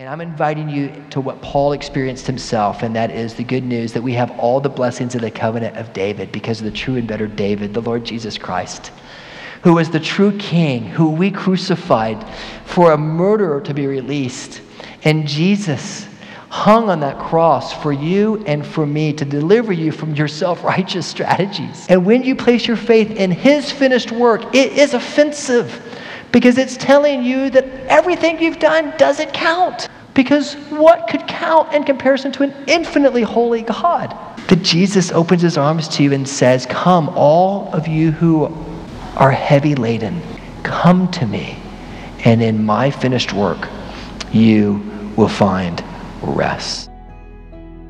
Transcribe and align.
And 0.00 0.08
I'm 0.08 0.20
inviting 0.20 0.68
you 0.68 0.92
to 1.10 1.20
what 1.20 1.42
Paul 1.42 1.72
experienced 1.72 2.24
himself, 2.24 2.84
and 2.84 2.94
that 2.94 3.10
is 3.10 3.34
the 3.34 3.42
good 3.42 3.64
news 3.64 3.92
that 3.94 4.00
we 4.00 4.12
have 4.12 4.30
all 4.38 4.60
the 4.60 4.68
blessings 4.68 5.16
of 5.16 5.22
the 5.22 5.30
covenant 5.32 5.76
of 5.76 5.92
David 5.92 6.30
because 6.30 6.60
of 6.60 6.66
the 6.66 6.70
true 6.70 6.94
and 6.94 7.08
better 7.08 7.26
David, 7.26 7.74
the 7.74 7.82
Lord 7.82 8.04
Jesus 8.04 8.38
Christ, 8.38 8.92
who 9.64 9.74
was 9.74 9.90
the 9.90 9.98
true 9.98 10.38
king, 10.38 10.84
who 10.84 11.10
we 11.10 11.32
crucified 11.32 12.24
for 12.64 12.92
a 12.92 12.96
murderer 12.96 13.60
to 13.62 13.74
be 13.74 13.88
released. 13.88 14.60
And 15.02 15.26
Jesus 15.26 16.06
hung 16.48 16.90
on 16.90 17.00
that 17.00 17.18
cross 17.18 17.72
for 17.82 17.92
you 17.92 18.40
and 18.46 18.64
for 18.64 18.86
me 18.86 19.12
to 19.14 19.24
deliver 19.24 19.72
you 19.72 19.90
from 19.90 20.14
your 20.14 20.28
self 20.28 20.62
righteous 20.62 21.06
strategies. 21.16 21.88
And 21.88 22.06
when 22.06 22.22
you 22.22 22.36
place 22.36 22.68
your 22.68 22.76
faith 22.76 23.10
in 23.10 23.32
his 23.32 23.72
finished 23.72 24.12
work, 24.12 24.54
it 24.54 24.78
is 24.78 24.94
offensive 24.94 25.87
because 26.32 26.58
it's 26.58 26.76
telling 26.76 27.22
you 27.22 27.50
that 27.50 27.64
everything 27.86 28.40
you've 28.40 28.58
done 28.58 28.92
doesn't 28.98 29.32
count. 29.32 29.88
Because 30.14 30.54
what 30.70 31.08
could 31.08 31.26
count 31.28 31.72
in 31.72 31.84
comparison 31.84 32.32
to 32.32 32.42
an 32.42 32.54
infinitely 32.66 33.22
holy 33.22 33.62
God? 33.62 34.16
That 34.48 34.62
Jesus 34.62 35.12
opens 35.12 35.42
his 35.42 35.56
arms 35.56 35.88
to 35.88 36.02
you 36.02 36.12
and 36.12 36.28
says, 36.28 36.66
Come, 36.66 37.08
all 37.10 37.72
of 37.72 37.86
you 37.86 38.10
who 38.10 38.46
are 39.16 39.30
heavy 39.30 39.74
laden, 39.74 40.20
come 40.64 41.10
to 41.12 41.26
me, 41.26 41.56
and 42.24 42.42
in 42.42 42.64
my 42.64 42.90
finished 42.90 43.32
work, 43.32 43.68
you 44.32 44.82
will 45.16 45.28
find 45.28 45.82
rest. 46.22 46.90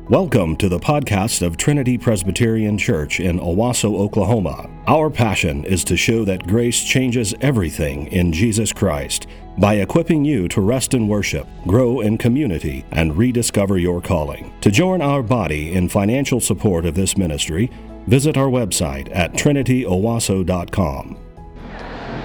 Welcome 0.09 0.55
to 0.57 0.69
the 0.69 0.79
podcast 0.79 1.45
of 1.45 1.57
Trinity 1.57 1.97
Presbyterian 1.97 2.77
Church 2.77 3.19
in 3.19 3.39
Owasso, 3.39 3.95
Oklahoma. 3.95 4.67
Our 4.89 5.11
passion 5.11 5.65
is 5.65 5.83
to 5.83 5.95
show 5.95 6.25
that 6.25 6.47
grace 6.47 6.83
changes 6.83 7.35
everything 7.41 8.07
in 8.07 8.33
Jesus 8.33 8.73
Christ 8.73 9.27
by 9.59 9.75
equipping 9.75 10.25
you 10.25 10.47
to 10.47 10.61
rest 10.61 10.95
in 10.95 11.07
worship, 11.07 11.45
grow 11.67 11.99
in 11.99 12.17
community, 12.17 12.83
and 12.89 13.15
rediscover 13.15 13.77
your 13.77 14.01
calling. 14.01 14.51
To 14.61 14.71
join 14.71 15.03
our 15.03 15.21
body 15.21 15.73
in 15.73 15.89
financial 15.89 16.39
support 16.39 16.87
of 16.87 16.95
this 16.95 17.19
ministry, 17.19 17.69
visit 18.07 18.35
our 18.35 18.47
website 18.47 19.15
at 19.15 19.33
trinityowasso.com. 19.33 21.17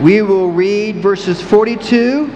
We 0.01 0.23
will 0.23 0.51
read 0.51 0.97
verses 0.97 1.43
42 1.43 2.31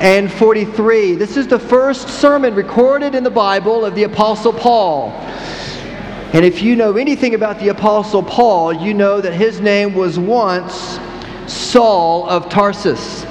and 0.00 0.30
43. 0.30 1.14
This 1.14 1.38
is 1.38 1.46
the 1.46 1.58
first 1.58 2.10
sermon 2.10 2.54
recorded 2.54 3.14
in 3.14 3.24
the 3.24 3.30
Bible 3.30 3.86
of 3.86 3.94
the 3.94 4.02
Apostle 4.02 4.52
Paul. 4.52 5.18
And 6.36 6.44
if 6.44 6.60
you 6.60 6.76
know 6.76 6.98
anything 6.98 7.34
about 7.34 7.58
the 7.60 7.68
Apostle 7.68 8.22
Paul, 8.22 8.70
you 8.70 8.92
know 8.92 9.22
that 9.22 9.32
his 9.32 9.58
name 9.58 9.94
was 9.94 10.18
once 10.18 11.00
Saul 11.46 12.28
of 12.28 12.50
Tarsus. 12.50 13.24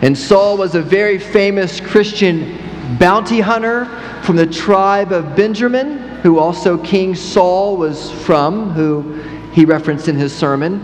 And 0.00 0.16
Saul 0.16 0.56
was 0.56 0.74
a 0.74 0.80
very 0.80 1.18
famous 1.18 1.78
Christian 1.78 2.56
bounty 2.98 3.40
hunter 3.40 3.84
from 4.22 4.36
the 4.36 4.46
tribe 4.46 5.12
of 5.12 5.36
Benjamin, 5.36 5.98
who 6.22 6.38
also 6.38 6.78
King 6.78 7.14
Saul 7.14 7.76
was 7.76 8.12
from, 8.22 8.70
who 8.70 9.20
he 9.52 9.66
referenced 9.66 10.08
in 10.08 10.16
his 10.16 10.34
sermon, 10.34 10.80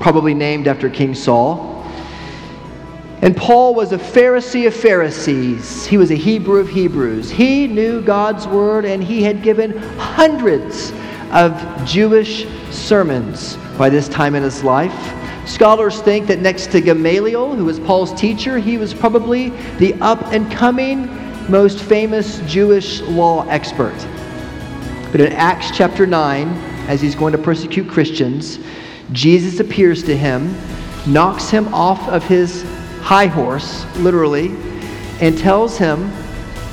probably 0.00 0.34
named 0.34 0.68
after 0.68 0.90
King 0.90 1.14
Saul. 1.14 1.75
And 3.26 3.36
Paul 3.36 3.74
was 3.74 3.90
a 3.90 3.98
Pharisee 3.98 4.68
of 4.68 4.74
Pharisees. 4.74 5.84
He 5.84 5.96
was 5.96 6.12
a 6.12 6.14
Hebrew 6.14 6.60
of 6.60 6.68
Hebrews. 6.68 7.28
He 7.28 7.66
knew 7.66 8.00
God's 8.00 8.46
word 8.46 8.84
and 8.84 9.02
he 9.02 9.20
had 9.20 9.42
given 9.42 9.76
hundreds 9.98 10.92
of 11.32 11.52
Jewish 11.84 12.46
sermons 12.70 13.56
by 13.76 13.90
this 13.90 14.08
time 14.08 14.36
in 14.36 14.44
his 14.44 14.62
life. 14.62 14.94
Scholars 15.44 16.00
think 16.00 16.28
that 16.28 16.38
next 16.38 16.70
to 16.70 16.80
Gamaliel, 16.80 17.56
who 17.56 17.64
was 17.64 17.80
Paul's 17.80 18.14
teacher, 18.14 18.60
he 18.60 18.78
was 18.78 18.94
probably 18.94 19.48
the 19.78 19.94
up 19.94 20.22
and 20.26 20.48
coming 20.52 21.08
most 21.50 21.80
famous 21.80 22.38
Jewish 22.46 23.00
law 23.00 23.44
expert. 23.48 23.96
But 25.10 25.20
in 25.20 25.32
Acts 25.32 25.76
chapter 25.76 26.06
9, 26.06 26.46
as 26.86 27.00
he's 27.00 27.16
going 27.16 27.32
to 27.32 27.38
persecute 27.38 27.88
Christians, 27.88 28.60
Jesus 29.10 29.58
appears 29.58 30.04
to 30.04 30.16
him, 30.16 30.56
knocks 31.08 31.50
him 31.50 31.74
off 31.74 32.08
of 32.08 32.22
his 32.22 32.64
high 33.06 33.26
horse, 33.28 33.86
literally, 33.98 34.48
and 35.20 35.38
tells 35.38 35.78
him, 35.78 36.10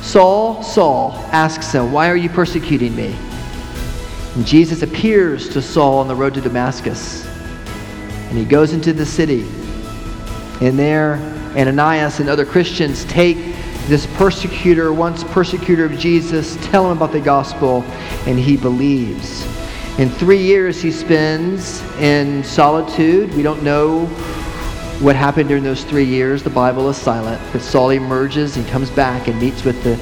Saul, 0.02 0.64
Saul, 0.64 1.12
asks 1.30 1.70
him, 1.70 1.92
Why 1.92 2.10
are 2.10 2.16
you 2.16 2.28
persecuting 2.28 2.96
me? 2.96 3.16
And 4.34 4.44
Jesus 4.44 4.82
appears 4.82 5.48
to 5.50 5.62
Saul 5.62 5.98
on 5.98 6.08
the 6.08 6.14
road 6.16 6.34
to 6.34 6.40
Damascus. 6.40 7.24
And 8.28 8.36
he 8.36 8.44
goes 8.44 8.72
into 8.72 8.92
the 8.92 9.06
city. 9.06 9.42
And 10.60 10.76
there, 10.76 11.18
Ananias 11.56 12.18
and 12.18 12.28
other 12.28 12.44
Christians 12.44 13.04
take 13.04 13.36
this 13.86 14.04
persecutor, 14.16 14.92
once 14.92 15.22
persecutor 15.22 15.84
of 15.84 15.96
Jesus, 16.00 16.56
tell 16.66 16.90
him 16.90 16.96
about 16.96 17.12
the 17.12 17.20
gospel, 17.20 17.82
and 18.26 18.40
he 18.40 18.56
believes. 18.56 19.46
In 20.00 20.10
three 20.10 20.42
years, 20.42 20.82
he 20.82 20.90
spends 20.90 21.80
in 22.00 22.42
solitude. 22.42 23.32
We 23.34 23.44
don't 23.44 23.62
know 23.62 24.06
what 25.00 25.16
happened 25.16 25.48
during 25.48 25.64
those 25.64 25.84
three 25.84 26.04
years, 26.04 26.42
the 26.42 26.50
Bible 26.50 26.88
is 26.88 26.96
silent. 26.96 27.40
But 27.52 27.62
Saul 27.62 27.90
emerges, 27.90 28.54
he 28.54 28.64
comes 28.64 28.90
back 28.90 29.28
and 29.28 29.40
meets 29.40 29.64
with 29.64 29.82
the 29.82 29.96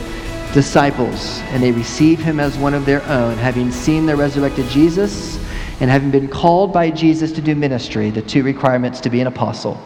disciples, 0.53 1.38
and 1.48 1.62
they 1.62 1.72
receive 1.72 2.20
him 2.20 2.38
as 2.38 2.58
one 2.58 2.75
of 2.75 2.84
their 2.84 3.03
own, 3.04 3.36
having 3.38 3.70
seen 3.70 4.04
the 4.06 4.14
resurrected 4.14 4.66
Jesus 4.69 5.38
and 5.80 5.91
having 5.91 6.10
been 6.10 6.28
called 6.28 6.72
by 6.72 6.91
Jesus 6.91 7.32
to 7.32 7.41
do 7.41 7.54
ministry, 7.54 8.10
the 8.10 8.22
two 8.22 8.42
requirements 8.42 9.00
to 9.00 9.10
be 9.10 9.20
an 9.20 9.26
apostle. 9.26 9.80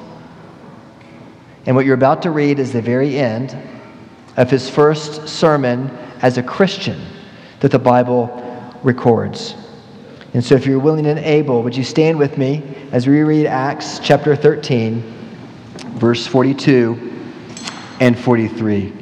And 1.64 1.74
what 1.74 1.86
you're 1.86 1.94
about 1.94 2.22
to 2.22 2.30
read 2.30 2.58
is 2.58 2.72
the 2.72 2.82
very 2.82 3.16
end 3.16 3.56
of 4.36 4.50
his 4.50 4.68
first 4.68 5.28
sermon 5.28 5.88
as 6.20 6.36
a 6.36 6.42
Christian 6.42 7.00
that 7.60 7.70
the 7.70 7.78
Bible 7.78 8.78
records. 8.82 9.54
And 10.36 10.44
so, 10.44 10.54
if 10.54 10.66
you're 10.66 10.78
willing 10.78 11.06
and 11.06 11.18
able, 11.18 11.62
would 11.62 11.74
you 11.74 11.82
stand 11.82 12.18
with 12.18 12.36
me 12.36 12.62
as 12.92 13.06
we 13.06 13.22
read 13.22 13.46
Acts 13.46 13.98
chapter 14.00 14.36
13, 14.36 15.00
verse 15.94 16.26
42 16.26 17.10
and 18.00 18.18
43? 18.18 18.92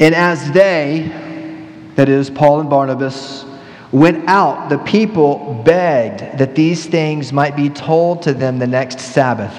And 0.00 0.12
as 0.12 0.50
they, 0.50 1.86
that 1.94 2.08
is, 2.08 2.30
Paul 2.30 2.58
and 2.58 2.68
Barnabas, 2.68 3.44
went 3.92 4.28
out, 4.28 4.70
the 4.70 4.78
people 4.78 5.62
begged 5.64 6.36
that 6.36 6.56
these 6.56 6.84
things 6.84 7.32
might 7.32 7.54
be 7.54 7.68
told 7.70 8.22
to 8.22 8.34
them 8.34 8.58
the 8.58 8.66
next 8.66 8.98
Sabbath. 8.98 9.54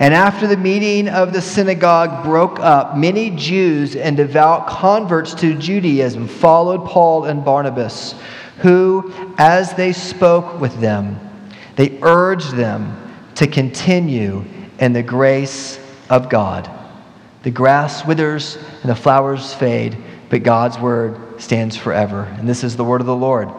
And 0.00 0.14
after 0.14 0.46
the 0.46 0.56
meeting 0.56 1.08
of 1.08 1.34
the 1.34 1.42
synagogue 1.42 2.24
broke 2.24 2.58
up, 2.58 2.96
many 2.96 3.28
Jews 3.30 3.96
and 3.96 4.16
devout 4.16 4.66
converts 4.66 5.34
to 5.34 5.54
Judaism 5.54 6.26
followed 6.26 6.86
Paul 6.86 7.26
and 7.26 7.44
Barnabas, 7.44 8.14
who, 8.60 9.12
as 9.36 9.74
they 9.74 9.92
spoke 9.92 10.58
with 10.58 10.80
them, 10.80 11.20
they 11.76 11.98
urged 12.00 12.56
them 12.56 12.96
to 13.34 13.46
continue 13.46 14.42
in 14.78 14.94
the 14.94 15.02
grace 15.02 15.78
of 16.08 16.30
God. 16.30 16.70
The 17.42 17.50
grass 17.50 18.06
withers 18.06 18.56
and 18.82 18.90
the 18.90 18.96
flowers 18.96 19.52
fade, 19.52 19.98
but 20.30 20.42
God's 20.42 20.78
word 20.78 21.40
stands 21.40 21.76
forever. 21.76 22.22
And 22.38 22.48
this 22.48 22.64
is 22.64 22.74
the 22.74 22.84
word 22.84 23.02
of 23.02 23.06
the 23.06 23.14
Lord. 23.14 23.50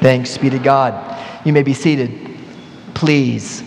Thanks 0.00 0.36
be 0.36 0.50
to 0.50 0.58
God. 0.58 1.46
You 1.46 1.54
may 1.54 1.62
be 1.62 1.72
seated. 1.72 2.36
Please. 2.92 3.65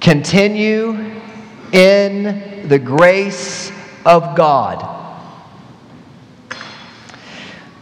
Continue 0.00 1.12
in 1.72 2.68
the 2.68 2.78
grace 2.78 3.72
of 4.06 4.36
God. 4.36 4.94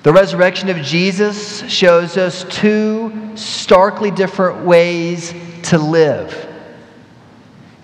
The 0.02 0.12
resurrection 0.12 0.68
of 0.68 0.78
Jesus 0.78 1.68
shows 1.70 2.16
us 2.16 2.44
two 2.44 3.32
starkly 3.34 4.10
different 4.10 4.64
ways 4.64 5.34
to 5.64 5.78
live. 5.78 6.48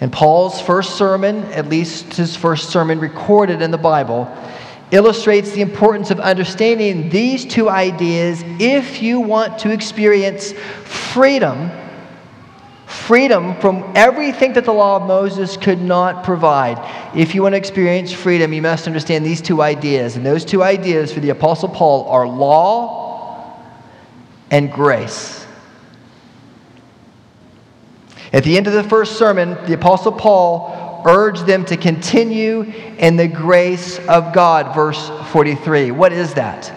And 0.01 0.13
Paul's 0.13 0.61
first 0.61 0.97
sermon, 0.97 1.45
at 1.53 1.69
least 1.69 2.15
his 2.15 2.35
first 2.35 2.71
sermon 2.71 3.01
recorded 3.01 3.61
in 3.61 3.71
the 3.71 3.79
Bible, 3.79 4.33
illustrates 4.93 5.51
the 5.53 5.61
importance 5.61 6.11
of 6.11 6.21
understanding 6.21 7.09
these 7.09 7.45
two 7.45 7.69
ideas 7.69 8.43
if 8.59 9.03
you 9.03 9.21
want 9.21 9.59
to 9.61 9.71
experience 9.71 10.53
freedom 10.85 11.71
freedom 13.07 13.55
from 13.61 13.93
everything 13.95 14.53
that 14.53 14.65
the 14.65 14.73
law 14.73 14.97
of 14.97 15.03
Moses 15.03 15.57
could 15.57 15.81
not 15.81 16.25
provide. 16.25 16.79
If 17.17 17.35
you 17.35 17.43
want 17.43 17.55
to 17.55 17.57
experience 17.57 18.13
freedom, 18.13 18.53
you 18.53 18.63
must 18.63 18.87
understand 18.87 19.27
these 19.27 19.43
two 19.43 19.61
ideas. 19.61 20.17
And 20.17 20.25
those 20.25 20.45
two 20.45 20.63
ideas 20.63 21.13
for 21.13 21.21
the 21.21 21.31
Apostle 21.31 21.69
Paul 21.69 22.09
are 22.09 22.27
law 22.27 23.61
and 24.51 24.71
grace. 24.71 25.47
At 28.33 28.45
the 28.45 28.57
end 28.57 28.67
of 28.67 28.73
the 28.73 28.85
first 28.85 29.19
sermon, 29.19 29.59
the 29.67 29.75
Apostle 29.75 30.13
Paul 30.13 31.03
urged 31.07 31.47
them 31.47 31.65
to 31.67 31.77
continue 31.77 32.63
in 32.99 33.17
the 33.17 33.29
grace 33.29 33.99
of 34.07 34.33
God. 34.33 34.75
Verse 34.75 35.11
43. 35.33 35.91
What 35.91 36.13
is 36.13 36.35
that? 36.35 36.73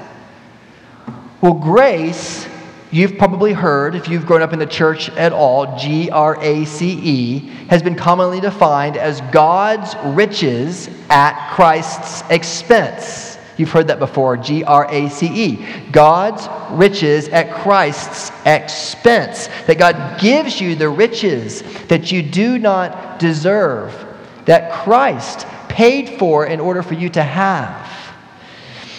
Well, 1.42 1.54
grace 1.54 2.48
you've 2.92 3.18
probably 3.18 3.54
heard, 3.54 3.96
if 3.96 4.08
you've 4.08 4.26
grown 4.26 4.42
up 4.42 4.54
in 4.54 4.60
the 4.60 4.66
church 4.66 5.10
at 5.12 5.34
all, 5.34 5.78
G 5.78 6.10
R 6.10 6.38
A 6.42 6.66
C 6.66 7.00
E 7.02 7.40
has 7.70 7.82
been 7.82 7.96
commonly 7.96 8.40
defined 8.40 8.98
as 8.98 9.22
God's 9.32 9.96
riches 10.16 10.90
at 11.10 11.54
Christ's 11.54 12.24
expense. 12.30 13.38
You've 13.58 13.72
heard 13.72 13.88
that 13.88 14.00
before, 14.00 14.36
G 14.36 14.64
R 14.64 14.86
A 14.92 15.10
C 15.10 15.28
E. 15.28 15.66
God's 15.92 16.48
riches 16.72 17.30
at 17.30 17.54
Christ's 17.54 18.32
expense. 18.46 19.48
That 19.68 19.78
God 19.78 20.20
gives 20.20 20.60
you 20.60 20.76
the 20.76 20.90
riches 20.90 21.64
that 21.88 22.12
you 22.12 22.22
do 22.22 22.60
not 22.60 23.18
deserve, 23.20 23.94
that 24.46 24.72
Christ 24.72 25.48
paid 25.70 26.20
for 26.20 26.46
in 26.46 26.60
order 26.60 26.84
for 26.84 26.94
you 26.94 27.10
to 27.10 27.24
have. 27.24 27.85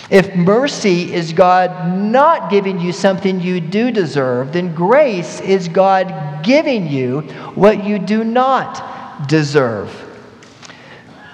If 0.09 0.37
mercy 0.37 1.13
is 1.13 1.33
God 1.33 1.99
not 1.99 2.49
giving 2.49 2.81
you 2.81 2.93
something 2.93 3.41
you 3.41 3.61
do 3.61 3.91
deserve, 3.91 4.53
then 4.53 4.73
grace 4.75 5.41
is 5.41 5.67
God 5.67 6.45
giving 6.45 6.87
you 6.87 7.23
what 7.55 7.85
you 7.85 7.99
do 7.99 8.23
not 8.23 9.29
deserve. 9.29 10.03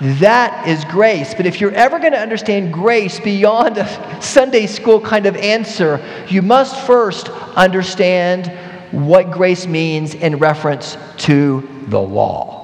That 0.01 0.67
is 0.67 0.85
grace. 0.87 1.35
But 1.35 1.47
if 1.47 1.61
you're 1.61 1.73
ever 1.73 1.99
going 1.99 2.13
to 2.13 2.19
understand 2.19 2.73
grace 2.73 3.21
beyond 3.21 3.77
a 3.79 4.23
Sunday 4.23 4.67
school 4.67 5.01
kind 5.01 5.27
of 5.27 5.37
answer, 5.37 6.05
you 6.29 6.43
must 6.43 6.87
first 6.87 7.29
understand 7.29 8.51
what 8.91 9.31
grace 9.31 9.67
means 9.67 10.15
in 10.15 10.39
reference 10.39 10.97
to 11.19 11.69
the 11.89 12.01
law. 12.01 12.62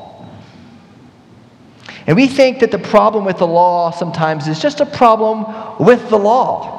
And 2.09 2.17
we 2.17 2.27
think 2.27 2.61
that 2.61 2.71
the 2.71 2.79
problem 2.79 3.27
with 3.27 3.37
the 3.37 3.47
law 3.47 3.91
sometimes 3.91 4.49
is 4.49 4.59
just 4.59 4.81
a 4.81 4.87
problem 4.87 5.45
with 5.79 6.09
the 6.09 6.17
law. 6.17 6.75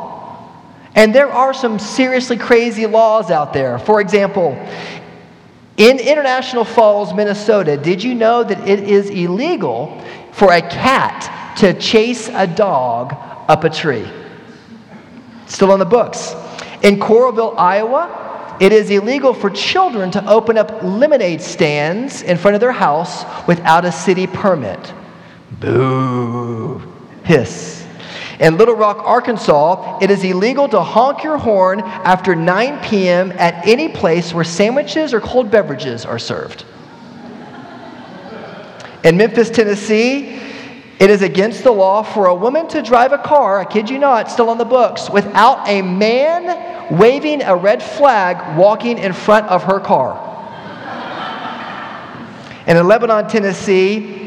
And 0.95 1.13
there 1.13 1.31
are 1.31 1.53
some 1.53 1.77
seriously 1.77 2.35
crazy 2.35 2.87
laws 2.87 3.29
out 3.29 3.53
there. 3.53 3.77
For 3.77 4.01
example, 4.01 4.57
in 5.77 5.99
International 5.99 6.65
Falls, 6.65 7.13
Minnesota, 7.13 7.77
did 7.77 8.03
you 8.03 8.15
know 8.15 8.43
that 8.43 8.67
it 8.67 8.79
is 8.79 9.11
illegal 9.11 10.03
for 10.31 10.51
a 10.51 10.61
cat 10.61 11.55
to 11.57 11.75
chase 11.75 12.27
a 12.33 12.47
dog 12.47 13.13
up 13.47 13.63
a 13.63 13.69
tree? 13.69 14.09
Still 15.45 15.71
on 15.71 15.77
the 15.77 15.85
books. 15.85 16.33
In 16.81 16.99
Coralville, 16.99 17.55
Iowa, 17.55 18.57
it 18.59 18.71
is 18.71 18.89
illegal 18.89 19.35
for 19.35 19.51
children 19.51 20.09
to 20.09 20.27
open 20.27 20.57
up 20.57 20.81
lemonade 20.81 21.43
stands 21.43 22.23
in 22.23 22.35
front 22.35 22.55
of 22.55 22.61
their 22.61 22.71
house 22.71 23.25
without 23.47 23.85
a 23.85 23.91
city 23.91 24.25
permit. 24.25 24.91
Boo. 25.51 26.81
Hiss. 27.23 27.85
In 28.39 28.57
Little 28.57 28.75
Rock, 28.75 28.99
Arkansas, 28.99 29.99
it 30.01 30.09
is 30.09 30.23
illegal 30.23 30.69
to 30.69 30.79
honk 30.79 31.23
your 31.23 31.37
horn 31.37 31.81
after 31.81 32.35
9 32.35 32.79
p.m. 32.83 33.33
at 33.33 33.67
any 33.67 33.89
place 33.89 34.33
where 34.33 34.45
sandwiches 34.45 35.13
or 35.13 35.19
cold 35.19 35.51
beverages 35.51 36.05
are 36.05 36.19
served. 36.19 36.63
In 39.03 39.17
Memphis, 39.17 39.49
Tennessee, 39.49 40.39
it 40.99 41.09
is 41.09 41.21
against 41.21 41.63
the 41.63 41.71
law 41.71 42.03
for 42.03 42.27
a 42.27 42.35
woman 42.35 42.67
to 42.69 42.81
drive 42.81 43.11
a 43.11 43.17
car, 43.17 43.59
I 43.59 43.65
kid 43.65 43.89
you 43.89 43.99
not, 43.99 44.29
still 44.29 44.49
on 44.49 44.57
the 44.57 44.65
books, 44.65 45.09
without 45.09 45.67
a 45.67 45.81
man 45.81 46.97
waving 46.97 47.41
a 47.41 47.55
red 47.55 47.81
flag 47.83 48.57
walking 48.57 48.97
in 48.97 49.13
front 49.13 49.47
of 49.47 49.63
her 49.63 49.79
car. 49.79 50.25
And 52.65 52.77
in 52.77 52.87
Lebanon, 52.87 53.27
Tennessee, 53.27 54.18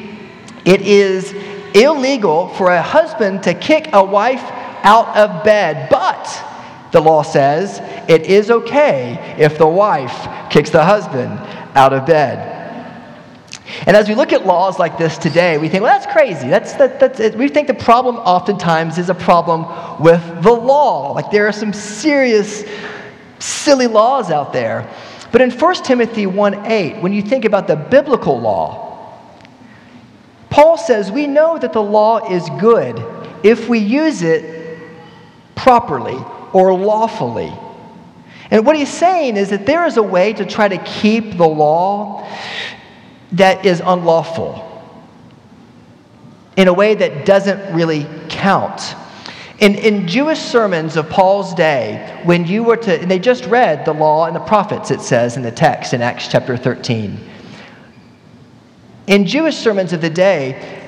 it 0.64 0.82
is 0.82 1.32
illegal 1.74 2.48
for 2.48 2.70
a 2.70 2.82
husband 2.82 3.42
to 3.44 3.54
kick 3.54 3.90
a 3.92 4.04
wife 4.04 4.42
out 4.84 5.16
of 5.16 5.44
bed, 5.44 5.88
but 5.90 6.90
the 6.92 7.00
law 7.00 7.22
says 7.22 7.80
it 8.08 8.22
is 8.22 8.50
okay 8.50 9.36
if 9.38 9.58
the 9.58 9.66
wife 9.66 10.50
kicks 10.50 10.70
the 10.70 10.84
husband 10.84 11.32
out 11.74 11.92
of 11.92 12.06
bed. 12.06 12.58
And 13.86 13.96
as 13.96 14.08
we 14.08 14.14
look 14.14 14.32
at 14.32 14.44
laws 14.44 14.78
like 14.78 14.98
this 14.98 15.16
today, 15.16 15.56
we 15.56 15.68
think, 15.68 15.82
well, 15.82 15.98
that's 15.98 16.12
crazy. 16.12 16.48
That's, 16.48 16.74
that, 16.74 17.00
that's 17.00 17.20
it. 17.20 17.36
We 17.36 17.48
think 17.48 17.68
the 17.68 17.74
problem 17.74 18.16
oftentimes 18.16 18.98
is 18.98 19.08
a 19.08 19.14
problem 19.14 19.64
with 20.00 20.22
the 20.42 20.52
law. 20.52 21.12
Like 21.12 21.30
there 21.30 21.48
are 21.48 21.52
some 21.52 21.72
serious, 21.72 22.64
silly 23.38 23.86
laws 23.86 24.30
out 24.30 24.52
there. 24.52 24.88
But 25.30 25.40
in 25.40 25.50
1 25.50 25.74
Timothy 25.76 26.26
1 26.26 26.66
8, 26.66 27.02
when 27.02 27.14
you 27.14 27.22
think 27.22 27.46
about 27.46 27.66
the 27.66 27.76
biblical 27.76 28.38
law, 28.38 28.91
Paul 30.52 30.76
says 30.76 31.10
we 31.10 31.26
know 31.26 31.56
that 31.56 31.72
the 31.72 31.82
law 31.82 32.30
is 32.30 32.46
good 32.60 33.02
if 33.42 33.70
we 33.70 33.78
use 33.78 34.20
it 34.20 34.78
properly 35.54 36.18
or 36.52 36.74
lawfully. 36.74 37.50
And 38.50 38.66
what 38.66 38.76
he's 38.76 38.92
saying 38.92 39.38
is 39.38 39.48
that 39.48 39.64
there 39.64 39.86
is 39.86 39.96
a 39.96 40.02
way 40.02 40.34
to 40.34 40.44
try 40.44 40.68
to 40.68 40.76
keep 40.84 41.38
the 41.38 41.48
law 41.48 42.28
that 43.32 43.64
is 43.64 43.80
unlawful 43.82 44.68
in 46.58 46.68
a 46.68 46.72
way 46.72 46.96
that 46.96 47.24
doesn't 47.24 47.74
really 47.74 48.06
count. 48.28 48.94
In, 49.58 49.74
in 49.76 50.06
Jewish 50.06 50.38
sermons 50.38 50.98
of 50.98 51.08
Paul's 51.08 51.54
day, 51.54 52.20
when 52.24 52.46
you 52.46 52.62
were 52.62 52.76
to, 52.76 53.00
and 53.00 53.10
they 53.10 53.18
just 53.18 53.46
read 53.46 53.86
the 53.86 53.94
law 53.94 54.26
and 54.26 54.36
the 54.36 54.40
prophets, 54.40 54.90
it 54.90 55.00
says 55.00 55.38
in 55.38 55.42
the 55.42 55.50
text 55.50 55.94
in 55.94 56.02
Acts 56.02 56.28
chapter 56.28 56.58
13. 56.58 57.18
In 59.06 59.26
Jewish 59.26 59.56
sermons 59.56 59.92
of 59.92 60.00
the 60.00 60.10
day, 60.10 60.80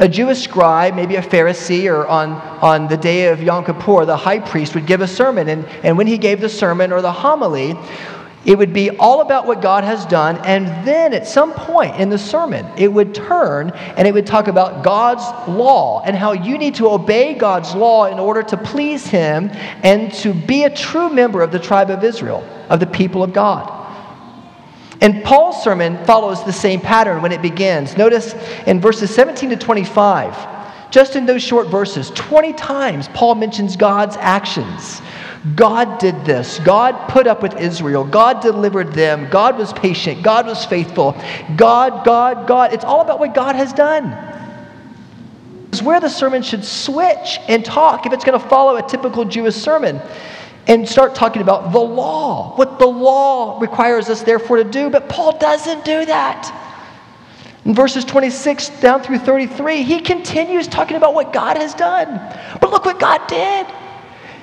a 0.00 0.08
Jewish 0.08 0.42
scribe, 0.42 0.94
maybe 0.94 1.16
a 1.16 1.22
Pharisee, 1.22 1.88
or 1.92 2.06
on, 2.06 2.32
on 2.62 2.88
the 2.88 2.96
day 2.96 3.28
of 3.28 3.42
Yom 3.42 3.64
Kippur, 3.64 4.04
the 4.04 4.16
high 4.16 4.40
priest 4.40 4.74
would 4.74 4.86
give 4.86 5.00
a 5.00 5.06
sermon. 5.06 5.48
And, 5.48 5.64
and 5.84 5.96
when 5.96 6.06
he 6.06 6.18
gave 6.18 6.40
the 6.40 6.48
sermon 6.48 6.90
or 6.90 7.02
the 7.02 7.12
homily, 7.12 7.76
it 8.44 8.56
would 8.56 8.72
be 8.72 8.90
all 8.90 9.20
about 9.20 9.46
what 9.46 9.60
God 9.60 9.84
has 9.84 10.06
done. 10.06 10.38
And 10.38 10.66
then 10.88 11.12
at 11.12 11.26
some 11.26 11.52
point 11.52 11.96
in 11.96 12.08
the 12.08 12.18
sermon, 12.18 12.66
it 12.76 12.88
would 12.88 13.14
turn 13.14 13.70
and 13.70 14.08
it 14.08 14.14
would 14.14 14.26
talk 14.26 14.48
about 14.48 14.82
God's 14.82 15.22
law 15.48 16.02
and 16.04 16.16
how 16.16 16.32
you 16.32 16.56
need 16.58 16.74
to 16.76 16.88
obey 16.88 17.34
God's 17.34 17.74
law 17.74 18.06
in 18.06 18.18
order 18.18 18.42
to 18.42 18.56
please 18.56 19.06
Him 19.06 19.50
and 19.84 20.12
to 20.14 20.32
be 20.32 20.64
a 20.64 20.74
true 20.74 21.10
member 21.10 21.42
of 21.42 21.52
the 21.52 21.58
tribe 21.58 21.90
of 21.90 22.02
Israel, 22.02 22.42
of 22.70 22.80
the 22.80 22.86
people 22.86 23.22
of 23.22 23.32
God. 23.32 23.79
And 25.00 25.24
Paul's 25.24 25.62
sermon 25.62 26.02
follows 26.04 26.44
the 26.44 26.52
same 26.52 26.80
pattern 26.80 27.22
when 27.22 27.32
it 27.32 27.40
begins. 27.40 27.96
Notice 27.96 28.34
in 28.66 28.80
verses 28.80 29.14
17 29.14 29.50
to 29.50 29.56
25, 29.56 30.90
just 30.90 31.16
in 31.16 31.24
those 31.24 31.42
short 31.42 31.68
verses, 31.68 32.10
20 32.10 32.52
times 32.54 33.08
Paul 33.08 33.36
mentions 33.36 33.76
God's 33.76 34.16
actions. 34.18 35.00
God 35.54 35.98
did 35.98 36.24
this. 36.26 36.58
God 36.58 37.08
put 37.08 37.26
up 37.26 37.42
with 37.42 37.58
Israel. 37.58 38.04
God 38.04 38.42
delivered 38.42 38.92
them. 38.92 39.28
God 39.30 39.56
was 39.56 39.72
patient. 39.72 40.22
God 40.22 40.46
was 40.46 40.66
faithful. 40.66 41.12
God, 41.56 42.04
God, 42.04 42.46
God. 42.46 42.74
It's 42.74 42.84
all 42.84 43.00
about 43.00 43.18
what 43.20 43.34
God 43.34 43.56
has 43.56 43.72
done. 43.72 44.12
It's 45.68 45.80
where 45.80 46.00
the 46.00 46.10
sermon 46.10 46.42
should 46.42 46.64
switch 46.64 47.38
and 47.48 47.64
talk 47.64 48.04
if 48.04 48.12
it's 48.12 48.24
going 48.24 48.38
to 48.38 48.48
follow 48.48 48.76
a 48.76 48.82
typical 48.86 49.24
Jewish 49.24 49.54
sermon 49.54 50.02
and 50.70 50.88
start 50.88 51.16
talking 51.16 51.42
about 51.42 51.72
the 51.72 51.80
law, 51.80 52.54
what 52.54 52.78
the 52.78 52.86
law 52.86 53.58
requires 53.58 54.08
us, 54.08 54.22
therefore, 54.22 54.58
to 54.58 54.64
do. 54.64 54.88
But 54.88 55.08
Paul 55.08 55.36
doesn't 55.36 55.84
do 55.84 56.04
that. 56.04 56.56
In 57.64 57.74
verses 57.74 58.04
26 58.04 58.80
down 58.80 59.02
through 59.02 59.18
33, 59.18 59.82
he 59.82 60.00
continues 60.00 60.68
talking 60.68 60.96
about 60.96 61.12
what 61.12 61.32
God 61.32 61.56
has 61.56 61.74
done. 61.74 62.20
But 62.60 62.70
look 62.70 62.84
what 62.84 63.00
God 63.00 63.26
did. 63.26 63.66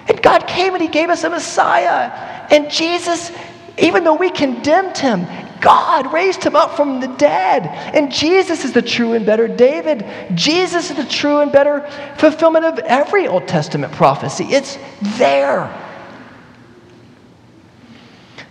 And 0.10 0.22
God 0.22 0.46
came 0.48 0.74
and 0.74 0.82
he 0.82 0.90
gave 0.90 1.10
us 1.10 1.24
a 1.24 1.30
Messiah. 1.30 2.12
And 2.52 2.70
Jesus, 2.70 3.32
even 3.78 4.04
though 4.04 4.16
we 4.16 4.30
condemned 4.30 4.98
him, 4.98 5.26
God 5.62 6.12
raised 6.12 6.44
him 6.44 6.58
up 6.58 6.76
from 6.76 7.00
the 7.00 7.08
dead. 7.08 7.68
And 7.96 8.12
Jesus 8.12 8.66
is 8.66 8.74
the 8.74 8.82
true 8.82 9.14
and 9.14 9.26
better 9.26 9.48
David. 9.48 10.06
Jesus 10.36 10.92
is 10.92 10.98
the 10.98 11.06
true 11.06 11.40
and 11.40 11.54
better 11.54 11.90
fulfillment 12.18 12.66
of 12.66 12.80
every 12.80 13.28
Old 13.28 13.48
Testament 13.48 13.94
prophecy. 13.94 14.44
It's 14.50 14.78
there. 15.18 15.86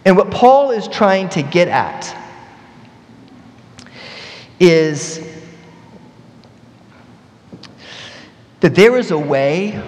And 0.06 0.16
what 0.16 0.30
Paul 0.30 0.70
is 0.70 0.86
trying 0.86 1.28
to 1.30 1.42
get 1.42 1.66
at 1.66 2.16
is 4.60 5.20
that 8.60 8.76
there 8.76 8.96
is 8.96 9.10
a 9.10 9.18
way 9.18 9.82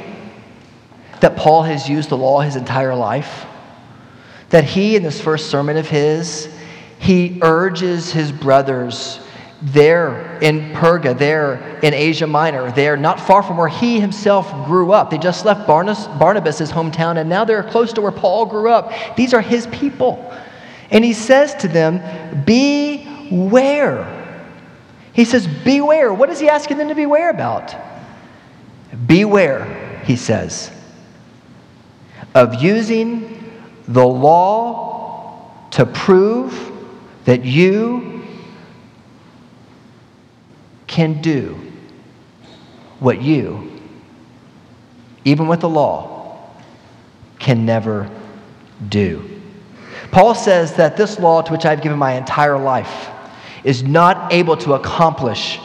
that 1.21 1.37
Paul 1.37 1.63
has 1.63 1.89
used 1.89 2.09
the 2.09 2.17
law 2.17 2.41
his 2.41 2.57
entire 2.57 2.97
life. 2.97 3.47
That 4.51 4.65
he, 4.65 4.97
in 4.97 5.05
this 5.05 5.21
first 5.21 5.51
sermon 5.51 5.77
of 5.77 5.89
his, 5.89 6.53
he 6.99 7.39
urges 7.41 8.11
his 8.11 8.33
brothers 8.33 9.21
there 9.61 10.39
in 10.41 10.73
Perga, 10.73 11.19
there 11.19 11.79
in 11.83 11.93
Asia 11.93 12.27
Minor, 12.27 12.71
there 12.73 12.97
not 12.97 13.19
far 13.19 13.43
from 13.43 13.57
where 13.57 13.69
he 13.69 13.99
himself 13.99 14.51
grew 14.67 14.93
up. 14.93 15.11
They 15.11 15.19
just 15.19 15.45
left 15.45 15.67
Barnabas' 15.67 16.71
hometown 16.71 17.19
and 17.19 17.29
now 17.29 17.45
they're 17.45 17.65
close 17.65 17.93
to 17.95 18.01
where 18.01 18.13
Paul 18.13 18.47
grew 18.47 18.71
up. 18.71 18.93
These 19.17 19.35
are 19.35 19.41
his 19.41 19.67
people. 19.69 20.33
And 20.91 21.05
he 21.05 21.13
says 21.13 21.55
to 21.57 21.69
them, 21.69 22.45
Beware. 22.45 24.15
He 25.13 25.25
says, 25.25 25.47
Beware. 25.47 26.15
What 26.15 26.31
is 26.31 26.39
he 26.39 26.49
asking 26.49 26.79
them 26.79 26.89
to 26.89 26.95
beware 26.95 27.31
about? 27.31 27.75
Beware, 29.07 30.01
he 30.05 30.17
says, 30.17 30.71
of 32.35 32.63
using 32.63 33.53
the 33.89 34.07
law 34.07 35.51
to 35.73 35.85
prove 35.85 36.73
that 37.25 37.45
you 37.45 38.18
can 40.99 41.23
do 41.23 41.57
what 42.99 43.23
you, 43.23 43.71
even 45.25 45.47
with 45.47 45.61
the 45.61 45.69
law, 45.69 46.51
can 47.39 47.65
never 47.65 48.11
do. 48.89 49.41
Paul 50.11 50.35
says 50.35 50.75
that 50.75 50.97
this 50.97 51.21
law 51.21 51.41
to 51.41 51.53
which 51.53 51.65
I've 51.65 51.83
given 51.83 51.97
my 51.99 52.15
entire 52.15 52.59
life 52.59 53.11
is 53.63 53.85
not 53.85 54.33
able 54.33 54.57
to 54.57 54.73
accomplish 54.73 55.59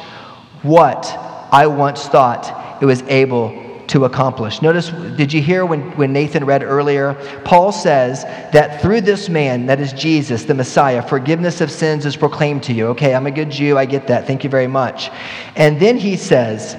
what 0.61 1.03
I 1.51 1.65
once 1.65 2.05
thought 2.05 2.77
it 2.79 2.85
was 2.85 3.01
able 3.07 3.72
to 3.93 4.05
accomplish. 4.05 4.59
Notice, 4.63 4.89
did 4.89 5.31
you 5.31 5.39
hear 5.39 5.67
when, 5.67 5.91
when 5.97 6.11
Nathan 6.11 6.45
read 6.45 6.63
earlier? 6.63 7.13
Paul 7.45 7.71
says 7.71 8.23
that 8.51 8.81
through 8.81 9.01
this 9.01 9.29
man, 9.29 9.67
that 9.67 9.79
is 9.79 9.93
Jesus, 9.93 10.45
the 10.45 10.55
Messiah, 10.55 11.07
forgiveness 11.07 11.61
of 11.61 11.69
sins 11.69 12.03
is 12.07 12.15
proclaimed 12.15 12.63
to 12.63 12.73
you. 12.73 12.87
Okay, 12.87 13.13
I'm 13.13 13.27
a 13.27 13.31
good 13.31 13.51
Jew. 13.51 13.77
I 13.77 13.85
get 13.85 14.07
that. 14.07 14.25
Thank 14.25 14.43
you 14.43 14.49
very 14.49 14.65
much. 14.65 15.11
And 15.55 15.79
then 15.79 15.95
he 15.95 16.17
says, 16.17 16.75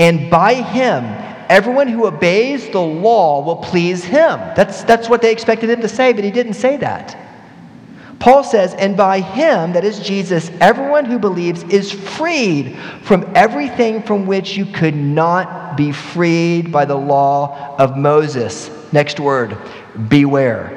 and 0.00 0.28
by 0.28 0.54
him, 0.54 1.04
everyone 1.48 1.86
who 1.86 2.06
obeys 2.06 2.68
the 2.70 2.80
law 2.80 3.44
will 3.44 3.58
please 3.58 4.02
him. 4.02 4.40
That's, 4.56 4.82
that's 4.82 5.08
what 5.08 5.22
they 5.22 5.30
expected 5.30 5.70
him 5.70 5.80
to 5.82 5.88
say, 5.88 6.12
but 6.12 6.24
he 6.24 6.32
didn't 6.32 6.54
say 6.54 6.76
that. 6.78 7.29
Paul 8.20 8.44
says, 8.44 8.74
and 8.74 8.98
by 8.98 9.20
him, 9.20 9.72
that 9.72 9.82
is 9.82 9.98
Jesus, 9.98 10.50
everyone 10.60 11.06
who 11.06 11.18
believes 11.18 11.62
is 11.64 11.90
freed 11.90 12.78
from 13.02 13.32
everything 13.34 14.02
from 14.02 14.26
which 14.26 14.58
you 14.58 14.66
could 14.66 14.94
not 14.94 15.74
be 15.74 15.90
freed 15.90 16.70
by 16.70 16.84
the 16.84 16.94
law 16.94 17.74
of 17.78 17.96
Moses. 17.96 18.70
Next 18.92 19.18
word, 19.18 19.56
beware. 20.10 20.76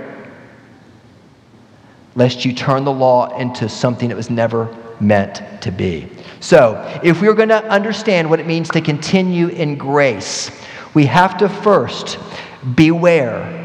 Lest 2.16 2.46
you 2.46 2.54
turn 2.54 2.86
the 2.86 2.94
law 2.94 3.38
into 3.38 3.68
something 3.68 4.10
it 4.10 4.16
was 4.16 4.30
never 4.30 4.74
meant 5.02 5.42
to 5.62 5.70
be. 5.70 6.08
So, 6.40 7.02
if 7.04 7.22
we're 7.22 7.34
going 7.34 7.50
to 7.50 7.66
understand 7.66 8.30
what 8.30 8.40
it 8.40 8.48
means 8.48 8.70
to 8.70 8.80
continue 8.80 9.50
in 9.50 9.78
grace, 9.78 10.50
we 10.94 11.06
have 11.08 11.38
to 11.40 11.50
first 11.50 12.20
beware 12.76 13.62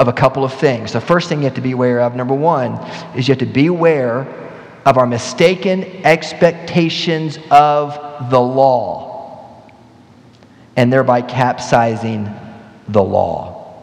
of 0.00 0.08
a 0.08 0.12
couple 0.14 0.44
of 0.44 0.54
things. 0.54 0.94
The 0.94 1.00
first 1.00 1.28
thing 1.28 1.40
you 1.40 1.44
have 1.44 1.54
to 1.56 1.60
be 1.60 1.72
aware 1.72 2.00
of, 2.00 2.16
number 2.16 2.32
one, 2.34 2.76
is 3.14 3.28
you 3.28 3.32
have 3.32 3.38
to 3.40 3.46
be 3.46 3.66
aware 3.66 4.22
of 4.86 4.96
our 4.96 5.06
mistaken 5.06 5.84
expectations 6.06 7.38
of 7.50 8.30
the 8.30 8.40
law 8.40 9.62
and 10.74 10.90
thereby 10.90 11.20
capsizing 11.20 12.34
the 12.88 13.02
law. 13.02 13.82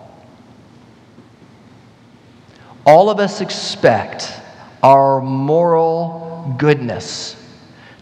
All 2.83 3.11
of 3.11 3.19
us 3.19 3.39
expect 3.39 4.33
our 4.81 5.21
moral 5.21 6.55
goodness 6.57 7.35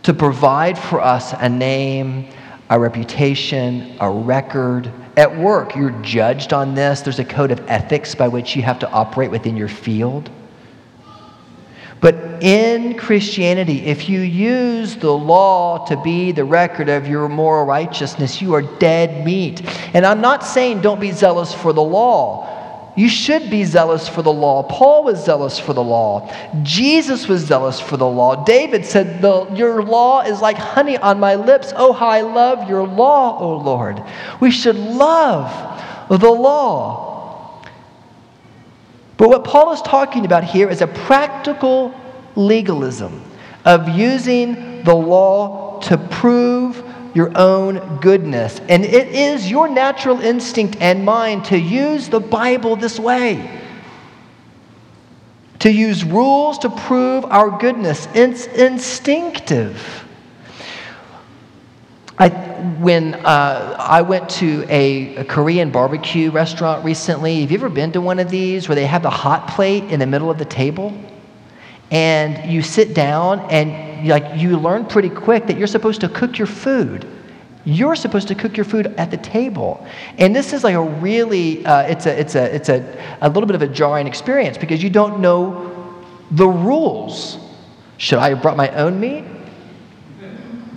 to 0.03 0.13
provide 0.13 0.77
for 0.77 1.01
us 1.01 1.33
a 1.33 1.49
name, 1.49 2.29
a 2.69 2.79
reputation, 2.79 3.97
a 3.99 4.09
record, 4.09 4.89
at 5.17 5.37
work, 5.37 5.75
you're 5.75 5.97
judged 6.01 6.53
on 6.53 6.75
this. 6.75 7.01
There's 7.01 7.19
a 7.19 7.25
code 7.25 7.51
of 7.51 7.59
ethics 7.69 8.15
by 8.15 8.27
which 8.27 8.55
you 8.55 8.61
have 8.63 8.79
to 8.79 8.89
operate 8.91 9.31
within 9.31 9.55
your 9.55 9.67
field. 9.67 10.29
But 12.01 12.43
in 12.43 12.97
Christianity, 12.97 13.85
if 13.85 14.09
you 14.09 14.19
use 14.19 14.95
the 14.95 15.11
law 15.11 15.85
to 15.85 15.99
be 16.01 16.31
the 16.31 16.43
record 16.43 16.89
of 16.89 17.07
your 17.07 17.29
moral 17.29 17.65
righteousness, 17.65 18.41
you 18.41 18.53
are 18.53 18.61
dead 18.61 19.25
meat. 19.25 19.61
And 19.95 20.05
I'm 20.05 20.21
not 20.21 20.43
saying 20.43 20.81
don't 20.81 20.99
be 20.99 21.11
zealous 21.11 21.53
for 21.53 21.73
the 21.73 21.81
law. 21.81 22.64
You 22.95 23.09
should 23.09 23.49
be 23.49 23.65
zealous 23.65 24.07
for 24.07 24.21
the 24.21 24.31
law. 24.31 24.63
Paul 24.63 25.03
was 25.03 25.23
zealous 25.23 25.59
for 25.59 25.73
the 25.73 25.83
law. 25.83 26.33
Jesus 26.63 27.27
was 27.27 27.45
zealous 27.45 27.79
for 27.79 27.97
the 27.97 28.07
law. 28.07 28.45
David 28.45 28.85
said, 28.85 29.21
Your 29.57 29.83
law 29.83 30.21
is 30.21 30.41
like 30.41 30.55
honey 30.55 30.97
on 30.97 31.19
my 31.19 31.35
lips. 31.35 31.73
Oh, 31.75 31.91
how 31.91 32.07
I 32.07 32.21
love 32.21 32.69
your 32.69 32.87
law, 32.87 33.37
O 33.39 33.57
Lord. 33.57 34.01
We 34.39 34.49
should 34.49 34.77
love 34.77 35.51
the 36.07 36.31
law. 36.31 37.61
But 39.17 39.29
what 39.29 39.43
Paul 39.43 39.73
is 39.73 39.81
talking 39.81 40.25
about 40.25 40.45
here 40.45 40.69
is 40.69 40.81
a 40.81 40.87
practical 40.87 41.93
legalism 42.35 43.23
of 43.65 43.89
using 43.89 44.83
the 44.83 44.95
law 44.95 45.79
to 45.81 45.97
prove 45.97 46.84
your 47.15 47.31
own 47.35 47.97
goodness. 48.01 48.59
And 48.67 48.83
it 48.83 49.07
is 49.07 49.49
your 49.49 49.69
natural 49.69 50.19
instinct 50.19 50.77
and 50.81 51.03
mine 51.03 51.41
to 51.43 51.57
use 51.57 52.09
the 52.09 52.19
Bible 52.19 52.75
this 52.75 52.99
way. 52.99 53.61
To 55.59 55.71
use 55.71 56.03
rules 56.03 56.59
to 56.59 56.69
prove 56.69 57.23
our 57.25 57.57
goodness. 57.57 58.07
It's 58.13 58.45
instinctive. 58.47 60.03
I, 62.19 62.29
when 62.79 63.15
uh, 63.15 63.75
I 63.79 64.01
went 64.01 64.29
to 64.31 64.65
a, 64.69 65.15
a, 65.17 65.25
Korean 65.25 65.71
barbecue 65.71 66.31
restaurant 66.31 66.83
recently, 66.85 67.41
have 67.41 67.51
you 67.51 67.57
ever 67.57 67.69
been 67.69 67.91
to 67.93 68.01
one 68.01 68.19
of 68.19 68.29
these 68.29 68.69
where 68.69 68.75
they 68.75 68.85
have 68.85 69.03
the 69.03 69.09
hot 69.09 69.49
plate 69.49 69.85
in 69.85 69.99
the 69.99 70.05
middle 70.05 70.29
of 70.29 70.37
the 70.37 70.45
table? 70.45 70.97
And 71.91 72.51
you 72.51 72.61
sit 72.61 72.93
down 72.93 73.41
and 73.49 73.84
like 74.03 74.39
you 74.39 74.57
learn 74.57 74.85
pretty 74.85 75.09
quick 75.09 75.47
that 75.47 75.57
you're 75.57 75.67
supposed 75.67 76.01
to 76.01 76.09
cook 76.09 76.37
your 76.37 76.47
food. 76.47 77.07
You're 77.65 77.95
supposed 77.95 78.27
to 78.27 78.35
cook 78.35 78.55
your 78.55 78.65
food 78.65 78.87
at 78.97 79.09
the 79.09 79.17
table. 79.17 79.85
And 80.17 80.35
this 80.35 80.53
is 80.53 80.63
like 80.63 80.75
a 80.75 80.81
really, 80.81 81.65
uh, 81.65 81.81
it's, 81.81 82.05
a, 82.05 82.19
it's, 82.19 82.35
a, 82.35 82.55
it's 82.55 82.69
a, 82.69 83.17
a 83.21 83.29
little 83.29 83.47
bit 83.47 83.55
of 83.55 83.63
a 83.63 83.67
jarring 83.67 84.05
experience 84.05 84.57
because 84.57 84.83
you 84.83 84.89
don't 84.89 85.19
know 85.19 86.03
the 86.31 86.47
rules. 86.47 87.39
Should 87.97 88.19
I 88.19 88.29
have 88.29 88.41
brought 88.41 88.57
my 88.57 88.69
own 88.75 88.99
meat? 88.99 89.23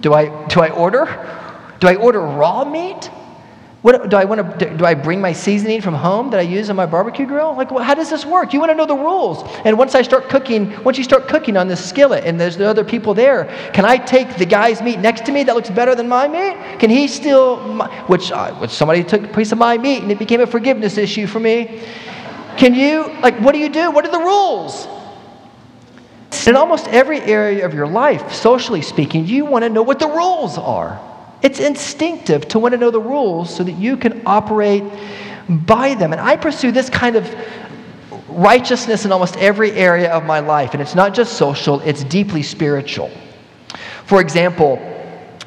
Do 0.01 0.15
I, 0.15 0.47
do 0.47 0.61
I 0.61 0.71
order? 0.71 1.05
Do 1.81 1.89
I 1.89 1.97
order 1.97 2.21
raw 2.21 2.65
meat? 2.65 3.11
What, 3.83 4.11
do 4.11 4.17
I 4.17 4.25
want 4.25 4.59
to? 4.59 4.77
Do 4.77 4.85
I 4.85 4.95
bring 4.95 5.21
my 5.21 5.33
seasoning 5.33 5.81
from 5.81 5.95
home 5.95 6.31
that 6.31 6.41
I 6.41 6.43
use 6.43 6.69
on 6.69 6.75
my 6.75 6.87
barbecue 6.87 7.27
grill? 7.27 7.55
Like, 7.55 7.71
how 7.71 7.95
does 7.95 8.11
this 8.11 8.27
work? 8.27 8.53
You 8.53 8.59
want 8.59 8.73
to 8.73 8.75
know 8.75 8.87
the 8.87 8.97
rules. 8.97 9.49
And 9.65 9.79
once 9.79 9.95
I 9.95 10.03
start 10.03 10.29
cooking, 10.29 10.83
once 10.83 10.99
you 10.99 11.05
start 11.05 11.29
cooking 11.29 11.57
on 11.57 11.69
this 11.69 11.89
skillet, 11.89 12.25
and 12.25 12.41
there's 12.41 12.57
the 12.57 12.67
other 12.67 12.83
people 12.83 13.15
there, 13.15 13.45
can 13.73 13.85
I 13.85 13.97
take 13.97 14.37
the 14.37 14.45
guy's 14.45 14.83
meat 14.83 14.99
next 14.99 15.25
to 15.27 15.33
me 15.33 15.45
that 15.45 15.55
looks 15.55 15.71
better 15.71 15.95
than 15.95 16.09
my 16.09 16.27
meat? 16.27 16.81
Can 16.81 16.91
he 16.91 17.07
still? 17.07 17.59
Which, 18.09 18.33
uh, 18.33 18.53
which 18.55 18.73
somebody 18.73 19.05
took 19.05 19.23
a 19.23 19.29
piece 19.29 19.53
of 19.53 19.59
my 19.59 19.79
meat, 19.79 20.03
and 20.03 20.11
it 20.11 20.19
became 20.19 20.41
a 20.41 20.47
forgiveness 20.47 20.99
issue 20.99 21.29
for 21.29 21.39
me. 21.39 21.81
Can 22.57 22.75
you? 22.75 23.05
Like, 23.21 23.39
what 23.39 23.53
do 23.53 23.61
you 23.61 23.69
do? 23.69 23.93
What 23.93 24.05
are 24.05 24.11
the 24.11 24.19
rules? 24.19 24.89
In 26.49 26.57
almost 26.57 26.89
every 26.89 27.21
area 27.21 27.65
of 27.65 27.75
your 27.75 27.87
life, 27.87 28.33
socially 28.33 28.83
speaking, 28.83 29.27
you 29.27 29.45
want 29.45 29.63
to 29.65 29.69
know 29.69 29.83
what 29.83 30.01
the 30.01 30.09
rules 30.09 30.59
are. 30.59 30.99
It's 31.43 31.61
instinctive 31.61 32.49
to 32.49 32.59
want 32.59 32.73
to 32.73 32.79
know 32.79 32.91
the 32.91 33.01
rules 33.01 33.55
so 33.55 33.63
that 33.63 33.73
you 33.73 33.97
can 33.97 34.23
operate 34.27 34.83
by 35.49 35.95
them. 35.95 36.13
And 36.13 36.21
I 36.21 36.37
pursue 36.37 36.73
this 36.73 36.91
kind 36.91 37.17
of 37.17 37.33
righteousness 38.29 39.05
in 39.05 39.13
almost 39.13 39.37
every 39.37 39.73
area 39.73 40.11
of 40.11 40.25
my 40.25 40.41
life. 40.41 40.73
And 40.73 40.83
it's 40.83 40.95
not 40.95 41.15
just 41.15 41.35
social, 41.35 41.81
it's 41.81 42.05
deeply 42.05 42.43
spiritual. 42.43 43.11
For 44.05 44.21
example, 44.21 44.79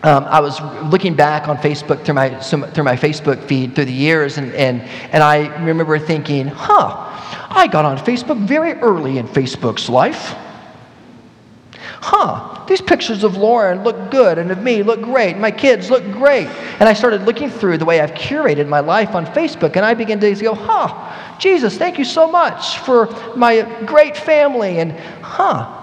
um, 0.04 0.24
I 0.26 0.40
was 0.40 0.60
looking 0.92 1.14
back 1.14 1.48
on 1.48 1.58
Facebook 1.58 2.04
through 2.04 2.16
my, 2.16 2.30
through 2.40 2.84
my 2.84 2.96
Facebook 2.96 3.44
feed 3.44 3.76
through 3.76 3.86
the 3.86 3.94
years, 3.94 4.40
and, 4.40 4.52
and, 4.56 4.82
and 5.12 5.22
I 5.22 5.64
remember 5.64 6.00
thinking, 6.00 6.48
huh, 6.48 7.08
I 7.50 7.68
got 7.68 7.86
on 7.86 7.98
Facebook 7.98 8.40
very 8.48 8.74
early 8.74 9.20
in 9.20 9.28
Facebook's 9.28 9.90
life 9.90 10.36
huh, 12.02 12.66
these 12.68 12.82
pictures 12.82 13.24
of 13.24 13.38
Lauren 13.38 13.84
look 13.84 14.12
good 14.12 14.38
and 14.38 14.52
of 14.52 14.62
me 14.62 14.82
look 14.84 15.02
great. 15.02 15.38
My 15.38 15.52
kids 15.52 15.90
look 15.92 16.04
great. 16.12 16.48
And 16.80 16.90
I 16.90 16.94
started 16.94 17.24
looking 17.24 17.50
through 17.50 17.78
the 17.78 17.86
way 17.86 18.02
I've 18.02 18.12
curated 18.12 18.68
my 18.68 18.80
life 18.80 19.16
on 19.16 19.26
Facebook 19.28 19.76
and 19.76 19.86
I 19.86 19.94
began 19.94 20.20
to 20.20 20.36
go, 20.36 20.56
huh, 20.56 21.38
Jesus, 21.40 21.78
thank 21.78 22.00
you 22.00 22.06
so 22.06 22.30
much 22.30 22.80
for 22.80 23.08
my 23.36 23.62
great 23.86 24.18
family. 24.18 24.80
And 24.80 24.94
huh, 25.22 25.78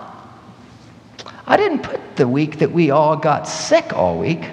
I 1.46 1.56
didn't 1.56 1.82
put 1.84 2.16
the 2.16 2.26
week 2.26 2.58
that 2.58 2.72
we 2.72 2.90
all 2.90 3.16
got 3.16 3.46
sick 3.46 3.92
all 3.92 4.18
week 4.18 4.44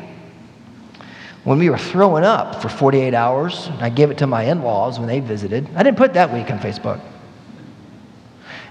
when 1.45 1.59
we 1.59 1.69
were 1.69 1.77
throwing 1.77 2.23
up 2.23 2.61
for 2.61 2.69
48 2.69 3.13
hours. 3.13 3.69
I 3.79 3.89
gave 3.89 4.11
it 4.11 4.19
to 4.19 4.27
my 4.27 4.43
in 4.43 4.61
laws 4.61 4.99
when 4.99 5.07
they 5.07 5.19
visited. 5.19 5.67
I 5.75 5.83
didn't 5.83 5.97
put 5.97 6.13
that 6.13 6.31
week 6.31 6.51
on 6.51 6.59
Facebook. 6.59 7.01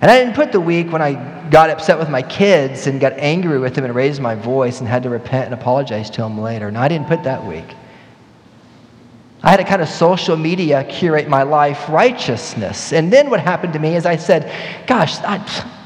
And 0.05 0.11
I 0.11 0.19
didn't 0.19 0.35
put 0.35 0.53
the 0.53 0.61
week 0.61 0.93
when 0.93 1.01
I 1.01 1.49
got 1.49 1.71
upset 1.71 1.99
with 1.99 2.11
my 2.11 2.21
kids 2.21 2.87
and 2.87 3.01
got 3.01 3.15
angry 3.15 3.59
with 3.59 3.75
them 3.75 3.87
and 3.87 3.95
raised 3.95 4.21
my 4.21 4.35
voice 4.35 4.81
and 4.81 4.87
had 4.87 5.03
to 5.05 5.09
repent 5.09 5.47
and 5.47 5.55
apologize 5.55 6.11
to 6.11 6.21
them 6.21 6.39
later. 6.39 6.71
No, 6.71 6.81
I 6.81 6.89
didn't 6.89 7.09
put 7.09 7.23
that 7.23 7.43
week. 7.43 7.65
I 9.43 9.51
had 9.51 9.61
a 9.61 9.65
kind 9.65 9.81
of 9.81 9.89
social 9.89 10.37
media 10.37 10.85
curate 10.85 11.27
my 11.27 11.43
life 11.43 11.89
righteousness. 11.89 12.93
And 12.93 13.11
then 13.11 13.31
what 13.31 13.41
happened 13.41 13.73
to 13.73 13.79
me 13.79 13.97
is 13.97 14.05
I 14.05 14.17
said, 14.17 14.53
Gosh, 14.87 15.17
I, 15.21 15.39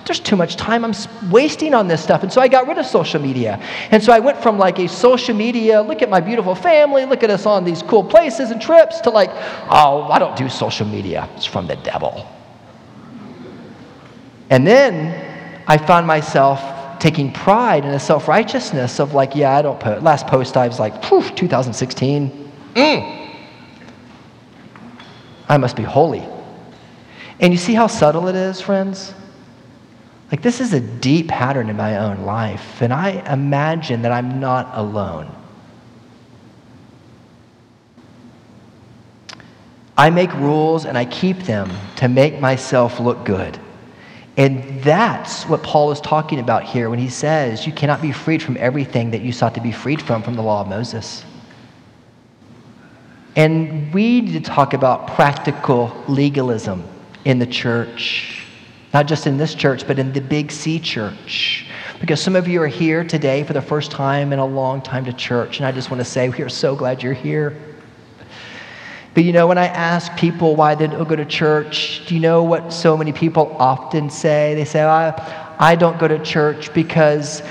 there's 0.05 0.19
too 0.19 0.35
much 0.35 0.57
time 0.57 0.85
I'm 0.85 0.95
wasting 1.31 1.73
on 1.73 1.87
this 1.87 2.03
stuff. 2.03 2.25
And 2.25 2.33
so 2.33 2.41
I 2.41 2.49
got 2.49 2.67
rid 2.67 2.77
of 2.77 2.87
social 2.87 3.23
media. 3.23 3.61
And 3.93 4.03
so 4.03 4.13
I 4.13 4.19
went 4.19 4.43
from 4.43 4.59
like 4.59 4.81
a 4.81 4.89
social 4.89 5.37
media, 5.37 5.81
look 5.81 6.03
at 6.03 6.11
my 6.11 6.19
beautiful 6.19 6.57
family, 6.57 7.05
look 7.05 7.23
at 7.23 7.31
us 7.31 7.47
on 7.47 7.63
these 7.63 7.85
cool 7.85 8.03
places 8.03 8.51
and 8.51 8.61
trips, 8.61 9.01
to 9.03 9.11
like, 9.11 9.31
oh, 9.71 10.09
I 10.11 10.19
don't 10.19 10.35
do 10.35 10.49
social 10.49 10.89
media. 10.89 11.29
It's 11.37 11.47
from 11.47 11.69
the 11.69 11.77
devil. 11.77 12.29
And 14.51 14.67
then 14.67 15.63
I 15.67 15.77
found 15.77 16.07
myself 16.07 16.99
taking 16.99 17.33
pride 17.33 17.85
in 17.85 17.91
a 17.91 18.01
self 18.01 18.29
righteousness 18.29 18.99
of 19.01 19.15
like, 19.15 19.35
yeah, 19.35 19.57
I 19.57 19.63
don't 19.63 19.79
put. 19.79 20.03
Last 20.03 20.27
post 20.27 20.57
I 20.57 20.67
was 20.67 20.79
like, 20.79 21.01
2016. 21.03 22.53
Mm. 22.75 23.37
I 25.49 25.57
must 25.57 25.77
be 25.77 25.83
holy. 25.83 26.27
And 27.41 27.53
you 27.53 27.59
see 27.59 27.75
how 27.75 27.87
subtle 27.87 28.29
it 28.29 28.35
is, 28.35 28.61
friends? 28.61 29.15
Like, 30.31 30.43
this 30.43 30.61
is 30.61 30.75
a 30.75 30.81
deep 30.81 31.29
pattern 31.29 31.71
in 31.71 31.77
my 31.77 31.99
own 31.99 32.25
life, 32.25 32.83
and 32.83 32.93
I 32.93 33.23
imagine 33.33 34.03
that 34.03 34.13
I'm 34.13 34.41
not 34.41 34.71
alone. 34.75 35.35
I 39.97 40.11
make 40.11 40.33
rules 40.35 40.85
and 40.85 40.97
I 40.97 41.07
keep 41.07 41.39
them 41.41 41.71
to 41.97 42.09
make 42.09 42.41
myself 42.41 43.01
look 43.01 43.25
good. 43.25 43.59
And 44.39 44.81
that's 44.85 45.49
what 45.49 45.65
Paul 45.65 45.91
is 45.91 46.01
talking 46.01 46.39
about 46.39 46.63
here 46.63 46.91
when 46.91 47.01
he 47.01 47.09
says 47.09 47.67
you 47.67 47.73
cannot 47.73 48.01
be 48.01 48.13
freed 48.13 48.41
from 48.41 48.57
everything 48.59 49.11
that 49.11 49.21
you 49.21 49.33
sought 49.33 49.53
to 49.57 49.61
be 49.61 49.73
freed 49.73 50.01
from 50.01 50.23
from 50.23 50.35
the 50.35 50.43
law 50.43 50.61
of 50.61 50.69
Moses. 50.69 51.25
And 53.35 53.93
we 53.93 54.21
need 54.21 54.33
to 54.33 54.41
talk 54.41 54.75
about 54.75 55.09
practical 55.09 55.93
legalism 56.07 56.85
in 57.25 57.41
the 57.41 57.47
church, 57.47 58.47
not 58.95 59.07
just 59.07 59.27
in 59.27 59.39
this 59.39 59.57
church, 59.57 59.85
but 59.89 59.99
in 59.99 60.13
the 60.13 60.21
Big 60.21 60.53
C 60.53 60.79
church. 60.79 61.67
Because 62.01 62.23
some 62.23 62.37
of 62.37 62.47
you 62.47 62.63
are 62.63 62.69
here 62.69 63.03
today 63.03 63.43
for 63.43 63.55
the 63.55 63.63
first 63.63 63.91
time 63.91 64.33
in 64.33 64.39
a 64.39 64.47
long 64.47 64.81
time 64.81 65.05
to 65.05 65.13
church, 65.13 65.59
and 65.59 65.67
I 65.67 65.73
just 65.73 65.91
want 65.91 66.01
to 66.01 66.05
say 66.05 66.29
we 66.29 66.43
are 66.43 66.49
so 66.49 66.77
glad 66.77 67.03
you're 67.03 67.13
here. 67.13 67.68
But 69.15 69.25
you 69.25 69.33
know, 69.33 69.47
when 69.47 69.59
I 69.59 69.67
ask 69.67 70.15
people 70.17 70.55
why 70.55 70.75
they 70.75 70.87
don't 70.87 71.09
go 71.09 71.17
to 71.17 71.25
church, 71.25 72.03
do 72.07 72.15
you 72.15 72.21
know 72.21 72.43
what 72.43 72.73
so 72.73 72.97
many 72.97 73.13
people 73.13 73.57
often 73.59 74.11
say? 74.11 74.55
They 74.55 74.65
say, 74.65 74.83
I, 74.83 75.57
I 75.59 75.75
don't 75.75 75.99
go 75.99 76.07
to 76.07 76.19
church 76.23 76.73
because 76.73 77.43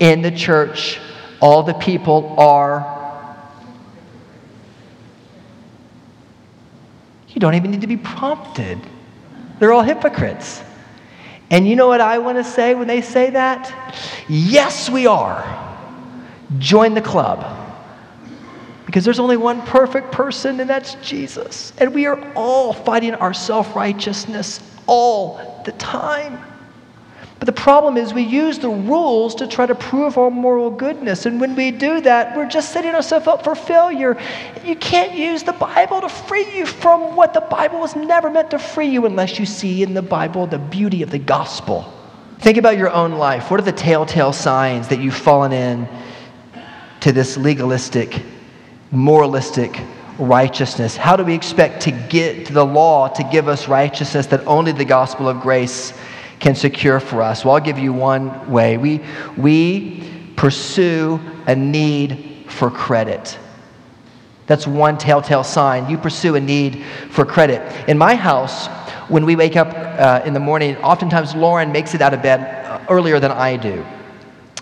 in 0.00 0.22
the 0.22 0.30
church, 0.30 0.98
all 1.40 1.62
the 1.62 1.74
people 1.74 2.34
are. 2.38 2.98
You 7.28 7.40
don't 7.40 7.54
even 7.54 7.70
need 7.70 7.82
to 7.82 7.86
be 7.86 7.96
prompted. 7.96 8.78
They're 9.58 9.72
all 9.72 9.82
hypocrites. 9.82 10.62
And 11.50 11.68
you 11.68 11.76
know 11.76 11.88
what 11.88 12.00
I 12.00 12.18
want 12.18 12.38
to 12.38 12.44
say 12.44 12.74
when 12.74 12.88
they 12.88 13.00
say 13.00 13.30
that? 13.30 13.94
Yes, 14.28 14.88
we 14.88 15.06
are. 15.06 15.44
Join 16.58 16.94
the 16.94 17.02
club. 17.02 17.59
Because 18.90 19.04
there's 19.04 19.20
only 19.20 19.36
one 19.36 19.62
perfect 19.62 20.10
person, 20.10 20.58
and 20.58 20.68
that's 20.68 20.94
Jesus. 20.96 21.72
And 21.78 21.94
we 21.94 22.06
are 22.06 22.20
all 22.34 22.72
fighting 22.72 23.14
our 23.14 23.32
self 23.32 23.76
righteousness 23.76 24.60
all 24.88 25.62
the 25.64 25.70
time. 25.70 26.40
But 27.38 27.46
the 27.46 27.52
problem 27.52 27.96
is, 27.96 28.12
we 28.12 28.22
use 28.22 28.58
the 28.58 28.68
rules 28.68 29.36
to 29.36 29.46
try 29.46 29.64
to 29.64 29.76
prove 29.76 30.18
our 30.18 30.28
moral 30.28 30.72
goodness. 30.72 31.24
And 31.24 31.40
when 31.40 31.54
we 31.54 31.70
do 31.70 32.00
that, 32.00 32.36
we're 32.36 32.48
just 32.48 32.72
setting 32.72 32.92
ourselves 32.92 33.28
up 33.28 33.44
for 33.44 33.54
failure. 33.54 34.20
You 34.64 34.74
can't 34.74 35.14
use 35.14 35.44
the 35.44 35.52
Bible 35.52 36.00
to 36.00 36.08
free 36.08 36.52
you 36.52 36.66
from 36.66 37.14
what 37.14 37.32
the 37.32 37.42
Bible 37.42 37.78
was 37.78 37.94
never 37.94 38.28
meant 38.28 38.50
to 38.50 38.58
free 38.58 38.88
you 38.88 39.06
unless 39.06 39.38
you 39.38 39.46
see 39.46 39.84
in 39.84 39.94
the 39.94 40.02
Bible 40.02 40.48
the 40.48 40.58
beauty 40.58 41.04
of 41.04 41.12
the 41.12 41.18
gospel. 41.20 41.94
Think 42.40 42.56
about 42.56 42.76
your 42.76 42.90
own 42.90 43.12
life. 43.12 43.52
What 43.52 43.60
are 43.60 43.62
the 43.62 43.70
telltale 43.70 44.32
signs 44.32 44.88
that 44.88 44.98
you've 44.98 45.14
fallen 45.14 45.52
in 45.52 45.88
to 47.02 47.12
this 47.12 47.36
legalistic 47.36 48.20
moralistic 48.90 49.80
righteousness? 50.18 50.96
How 50.96 51.16
do 51.16 51.24
we 51.24 51.34
expect 51.34 51.82
to 51.82 51.90
get 51.90 52.46
to 52.46 52.52
the 52.52 52.64
law 52.64 53.08
to 53.08 53.22
give 53.24 53.48
us 53.48 53.68
righteousness 53.68 54.26
that 54.26 54.46
only 54.46 54.72
the 54.72 54.84
gospel 54.84 55.28
of 55.28 55.40
grace 55.40 55.92
can 56.38 56.54
secure 56.54 57.00
for 57.00 57.22
us? 57.22 57.44
Well, 57.44 57.54
I'll 57.54 57.60
give 57.60 57.78
you 57.78 57.92
one 57.92 58.50
way. 58.50 58.76
We, 58.76 59.00
we 59.36 60.04
pursue 60.36 61.20
a 61.46 61.54
need 61.54 62.46
for 62.48 62.70
credit. 62.70 63.38
That's 64.46 64.66
one 64.66 64.98
telltale 64.98 65.44
sign. 65.44 65.88
You 65.88 65.96
pursue 65.96 66.34
a 66.34 66.40
need 66.40 66.84
for 67.10 67.24
credit. 67.24 67.60
In 67.88 67.96
my 67.96 68.16
house, 68.16 68.66
when 69.08 69.24
we 69.24 69.36
wake 69.36 69.56
up 69.56 69.68
uh, 69.72 70.22
in 70.24 70.34
the 70.34 70.40
morning, 70.40 70.76
oftentimes 70.78 71.34
Lauren 71.34 71.70
makes 71.70 71.94
it 71.94 72.00
out 72.00 72.14
of 72.14 72.22
bed 72.22 72.40
uh, 72.66 72.84
earlier 72.88 73.20
than 73.20 73.30
I 73.30 73.56
do 73.56 73.84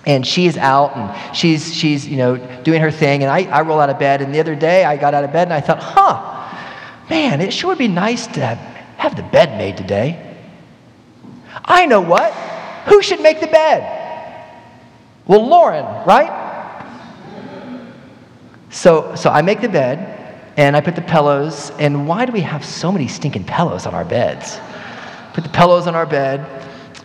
and 0.08 0.26
she's 0.26 0.56
out 0.56 0.96
and 0.96 1.36
she's, 1.36 1.72
she's 1.72 2.08
you 2.08 2.16
know, 2.16 2.38
doing 2.62 2.80
her 2.80 2.90
thing. 2.90 3.22
And 3.22 3.30
I, 3.30 3.42
I 3.42 3.60
roll 3.60 3.78
out 3.78 3.90
of 3.90 3.98
bed. 3.98 4.22
And 4.22 4.34
the 4.34 4.40
other 4.40 4.56
day 4.56 4.82
I 4.82 4.96
got 4.96 5.12
out 5.12 5.22
of 5.22 5.32
bed 5.34 5.48
and 5.48 5.52
I 5.52 5.60
thought, 5.60 5.82
huh, 5.82 7.06
man, 7.10 7.42
it 7.42 7.52
sure 7.52 7.68
would 7.68 7.78
be 7.78 7.88
nice 7.88 8.26
to 8.28 8.40
have 8.96 9.16
the 9.16 9.22
bed 9.22 9.58
made 9.58 9.76
today. 9.76 10.34
I 11.62 11.84
know 11.84 12.00
what. 12.00 12.32
Who 12.86 13.02
should 13.02 13.20
make 13.20 13.40
the 13.40 13.48
bed? 13.48 13.94
Well, 15.26 15.46
Lauren, 15.46 15.84
right? 16.06 16.46
So, 18.70 19.14
so 19.14 19.28
I 19.28 19.42
make 19.42 19.60
the 19.60 19.68
bed 19.68 20.40
and 20.56 20.74
I 20.74 20.80
put 20.80 20.94
the 20.94 21.02
pillows. 21.02 21.70
And 21.78 22.08
why 22.08 22.24
do 22.24 22.32
we 22.32 22.40
have 22.40 22.64
so 22.64 22.90
many 22.90 23.08
stinking 23.08 23.44
pillows 23.44 23.84
on 23.84 23.94
our 23.94 24.06
beds? 24.06 24.58
Put 25.34 25.44
the 25.44 25.50
pillows 25.50 25.86
on 25.86 25.94
our 25.94 26.06
bed 26.06 26.58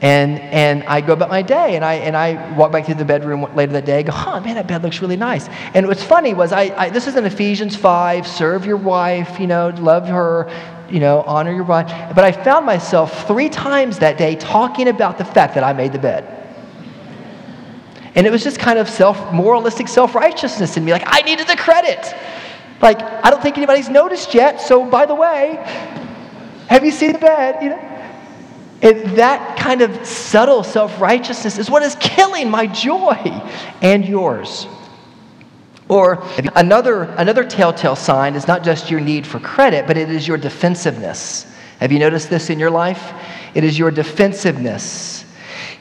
and, 0.04 0.38
and 0.42 0.84
I 0.84 1.00
go 1.00 1.14
about 1.14 1.30
my 1.30 1.42
day, 1.42 1.78
and 1.78 1.86
I, 1.86 1.94
and 1.94 2.18
I 2.18 2.54
walk 2.58 2.74
back 2.74 2.86
to 2.88 2.94
the 2.94 3.06
bedroom 3.06 3.44
later 3.56 3.72
that 3.72 3.86
day, 3.86 4.00
I 4.00 4.02
go, 4.02 4.12
huh, 4.12 4.42
man, 4.42 4.56
that 4.56 4.68
bed 4.68 4.84
looks 4.84 5.02
really 5.02 5.16
nice. 5.16 5.48
And 5.74 5.88
what's 5.88 6.04
funny 6.04 6.34
was, 6.34 6.52
I, 6.52 6.74
I, 6.76 6.90
this 6.90 7.08
is 7.08 7.16
in 7.16 7.24
Ephesians 7.24 7.78
5, 7.78 8.28
serve 8.28 8.66
your 8.66 8.76
wife, 8.76 9.40
you 9.40 9.48
know, 9.48 9.70
love 9.78 10.06
her, 10.10 10.52
you 10.90 11.00
know, 11.00 11.22
honor 11.22 11.54
your 11.54 11.64
wife. 11.64 11.88
But 12.14 12.26
I 12.26 12.34
found 12.34 12.66
myself 12.66 13.28
three 13.28 13.48
times 13.48 14.00
that 14.00 14.18
day 14.18 14.36
talking 14.36 14.90
about 14.90 15.18
the 15.18 15.24
fact 15.24 15.56
that 15.56 15.64
I 15.64 15.72
made 15.72 15.94
the 15.94 16.00
bed. 16.00 16.26
And 18.14 18.28
it 18.28 18.30
was 18.30 18.44
just 18.44 18.60
kind 18.60 18.80
of 18.80 18.90
self 18.90 19.32
moralistic 19.32 19.88
self 19.88 20.16
righteousness 20.16 20.76
in 20.76 20.84
me. 20.84 20.92
Like, 20.92 21.06
I 21.06 21.22
needed 21.22 21.48
the 21.48 21.56
credit. 21.56 22.14
Like, 22.82 23.02
I 23.02 23.30
don't 23.30 23.42
think 23.42 23.56
anybody's 23.58 23.88
noticed 23.88 24.34
yet. 24.34 24.60
So, 24.60 24.84
by 24.84 25.06
the 25.06 25.16
way, 25.16 25.64
have 26.68 26.84
you 26.84 26.92
seen 26.92 27.14
the 27.14 27.20
bed? 27.20 27.64
You 27.64 27.70
know? 27.70 27.93
And 28.84 29.18
that 29.18 29.58
kind 29.58 29.82
of 29.82 30.06
subtle 30.06 30.62
self 30.62 31.00
righteousness 31.00 31.58
is 31.58 31.72
what 31.72 31.84
is 31.84 31.96
killing 32.02 32.50
my 32.50 32.68
joy 32.68 33.16
and 33.82 34.06
yours. 34.06 34.68
Or 35.88 36.24
another, 36.56 37.04
another 37.04 37.44
telltale 37.46 37.96
sign 37.96 38.36
is 38.36 38.48
not 38.48 38.64
just 38.64 38.92
your 38.92 39.00
need 39.00 39.26
for 39.26 39.40
credit, 39.40 39.88
but 39.88 39.98
it 39.98 40.10
is 40.10 40.28
your 40.28 40.38
defensiveness. 40.38 41.46
Have 41.80 41.92
you 41.92 42.00
noticed 42.00 42.30
this 42.30 42.50
in 42.50 42.60
your 42.60 42.72
life? 42.72 43.14
It 43.54 43.64
is 43.64 43.80
your 43.80 43.92
defensiveness. 43.92 45.23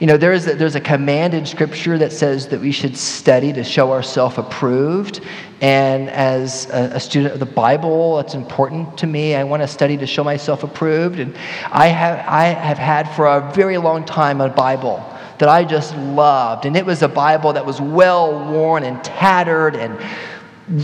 You 0.03 0.09
know, 0.09 0.17
there 0.17 0.33
is 0.33 0.49
a, 0.49 0.57
there's 0.57 0.75
a 0.75 0.81
command 0.81 1.33
in 1.33 1.47
Scripture 1.47 1.97
that 1.97 2.11
says 2.11 2.49
that 2.49 2.61
we 2.61 2.73
should 2.73 2.97
study 2.97 3.53
to 3.53 3.63
show 3.63 3.93
ourselves 3.93 4.37
approved. 4.37 5.21
And 5.61 6.11
as 6.11 6.69
a, 6.71 6.95
a, 6.95 6.99
student 6.99 7.35
of 7.35 7.39
the 7.39 7.47
Bible, 7.47 8.17
that's 8.17 8.35
important 8.35 8.99
to 8.99 9.07
me. 9.07 9.37
I 9.37 9.45
want 9.45 9.63
to 9.63 9.69
study 9.69 9.97
to 9.97 10.05
show 10.05 10.25
myself 10.25 10.65
approved. 10.65 11.21
And 11.21 11.37
I 11.71 11.87
have, 11.87 12.19
I 12.27 12.47
have 12.47 12.79
had 12.79 13.15
for 13.15 13.29
a 13.29 13.53
very 13.53 13.79
long 13.79 14.05
time 14.05 14.41
a 14.41 14.49
Bible 14.49 14.97
that 15.39 15.49
I 15.49 15.65
just 15.65 15.97
loved. 15.97 16.67
And 16.67 16.77
it 16.77 16.85
was 16.85 17.03
a 17.03 17.09
Bible 17.09 17.53
that 17.53 17.65
was 17.65 17.81
well 17.81 18.51
worn 18.51 18.83
and 18.83 19.05
tattered 19.05 19.77
and 19.77 19.97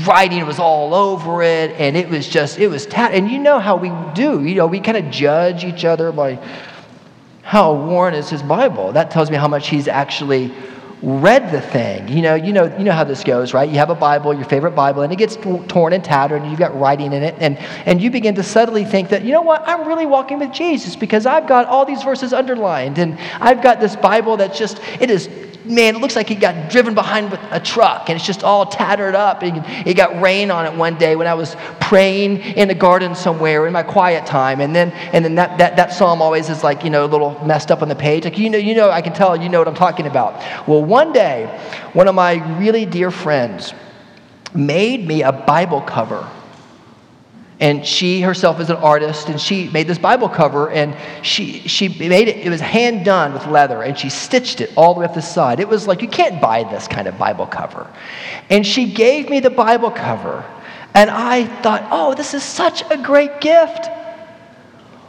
writing 0.07 0.47
was 0.47 0.61
all 0.61 0.95
over 0.95 1.43
it 1.43 1.73
and 1.73 1.97
it 1.97 2.09
was 2.09 2.29
just 2.29 2.59
it 2.59 2.67
was 2.67 2.85
tattered 2.85 3.17
and 3.17 3.31
you 3.31 3.39
know 3.39 3.61
how 3.61 3.77
we 3.77 3.93
do 4.13 4.45
you 4.45 4.57
know 4.57 4.67
we 4.67 4.81
kind 4.81 4.97
of 4.97 5.09
judge 5.09 5.65
each 5.65 5.85
other 5.85 6.11
by 6.11 6.37
how 7.49 7.73
worn 7.73 8.13
is 8.13 8.29
his 8.29 8.43
Bible. 8.43 8.93
That 8.93 9.11
tells 9.11 9.31
me 9.31 9.39
how 9.39 9.49
much 9.49 9.69
he's 9.69 9.89
actually 9.89 10.53
read 11.01 11.51
the 11.51 11.63
thing. 11.63 12.07
You 12.07 12.21
know, 12.21 12.35
you 12.35 12.53
know, 12.53 12.67
you 12.77 12.85
know 12.85 12.93
how 12.93 13.05
this 13.05 13.25
goes, 13.25 13.55
right? 13.55 13.67
You 13.67 13.77
have 13.77 13.89
a 13.89 13.95
Bible, 13.95 14.35
your 14.35 14.45
favorite 14.45 14.73
Bible, 14.73 15.01
and 15.01 15.11
it 15.11 15.17
gets 15.17 15.37
torn 15.67 15.95
and 15.95 16.05
tattered, 16.05 16.43
and 16.43 16.51
you've 16.51 16.59
got 16.59 16.79
writing 16.79 17.15
in 17.15 17.23
it, 17.23 17.35
and 17.39 17.57
and 17.87 18.03
you 18.03 18.11
begin 18.11 18.35
to 18.35 18.43
subtly 18.43 18.85
think 18.85 19.09
that, 19.09 19.25
you 19.25 19.33
know 19.33 19.41
what, 19.41 19.67
I'm 19.67 19.89
really 19.89 20.05
walking 20.05 20.39
with 20.39 20.53
Jesus 20.53 20.95
because 20.95 21.25
I've 21.25 21.49
got 21.49 21.65
all 21.69 21.87
these 21.87 22.03
verses 22.03 22.35
underlined, 22.35 22.99
and 22.99 23.19
I've 23.41 23.63
got 23.63 23.81
this 23.81 23.97
Bible 23.97 24.37
that's 24.37 24.59
just 24.59 24.83
it 25.01 25.11
is 25.11 25.31
man, 25.69 25.97
it 25.97 26.01
looks 26.01 26.17
like 26.17 26.29
he 26.29 26.35
got 26.35 26.71
driven 26.71 26.95
behind 26.95 27.31
with 27.31 27.41
a 27.51 27.61
truck 27.61 28.09
and 28.09 28.17
it's 28.17 28.27
just 28.27 28.43
all 28.43 28.67
tattered 28.67 29.15
up. 29.15 29.43
And 29.43 29.65
it 29.87 29.95
got 29.95 30.21
rain 30.21 30.51
on 30.51 30.67
it 30.67 30.75
one 30.75 30.97
day 30.97 31.17
when 31.17 31.27
I 31.27 31.35
was 31.35 31.57
praying 31.81 32.39
in 32.41 32.69
the 32.69 32.75
garden 32.75 33.15
somewhere 33.15 33.67
in 33.67 33.73
my 33.73 33.83
quiet 33.83 34.27
time. 34.27 34.61
And 34.61 34.75
then, 34.75 34.91
and 35.13 35.25
then 35.25 35.35
that, 35.37 35.59
that, 35.59 35.77
that 35.77 35.93
psalm 35.93 36.23
always 36.23 36.49
is 36.49 36.65
like, 36.65 36.85
you 36.85 36.91
know, 36.91 37.05
a 37.05 37.07
little 37.07 37.39
messed 37.45 37.71
up 37.71 37.83
on 37.83 37.89
the 37.89 37.97
page. 37.97 38.25
Like, 38.25 38.39
you 38.39 38.51
know, 38.51 38.59
you 38.59 38.75
know, 38.75 38.91
I 38.91 39.03
can 39.03 39.13
tell 39.13 39.37
you 39.37 39.49
know 39.49 39.59
what 39.59 39.69
I'm 39.69 39.75
talking 39.75 40.07
about. 40.07 40.35
Well, 40.69 40.85
one 40.85 41.13
day, 41.13 41.47
one 41.93 42.09
of 42.09 42.15
my 42.15 42.35
really 42.59 42.87
dear 42.87 43.11
friends 43.11 43.75
made 44.55 45.07
me 45.07 45.23
a 45.23 45.33
Bible 45.33 45.81
cover. 45.83 46.29
And 47.61 47.85
she 47.85 48.21
herself 48.21 48.61
is 48.61 48.71
an 48.71 48.77
artist, 48.77 49.29
and 49.29 49.41
she 49.41 49.69
made 49.69 49.89
this 49.89 49.99
Bible 49.99 50.29
cover, 50.29 50.71
and 50.71 50.95
she, 51.23 51.59
she 51.67 51.89
made 51.89 52.29
it, 52.29 52.37
it 52.37 52.51
was 52.51 52.61
hand 52.61 53.05
done 53.05 53.33
with 53.33 53.47
leather, 53.47 53.83
and 53.83 53.99
she 53.99 54.11
stitched 54.11 54.61
it 54.61 54.71
all 54.77 54.95
the 54.95 55.01
way 55.01 55.07
up 55.07 55.15
the 55.15 55.23
side. 55.23 55.59
It 55.59 55.69
was 55.69 55.89
like, 55.89 56.01
you 56.01 56.07
can't 56.07 56.41
buy 56.41 56.63
this 56.63 56.87
kind 56.87 57.09
of 57.09 57.19
Bible 57.19 57.47
cover. 57.47 57.93
And 58.49 58.65
she 58.65 58.93
gave 58.93 59.29
me 59.29 59.41
the 59.41 59.51
Bible 59.51 59.91
cover, 59.91 60.45
and 60.95 61.11
I 61.11 61.47
thought, 61.63 61.89
oh, 61.91 62.15
this 62.15 62.33
is 62.33 62.45
such 62.45 62.89
a 62.93 62.97
great 62.97 63.41
gift. 63.41 63.89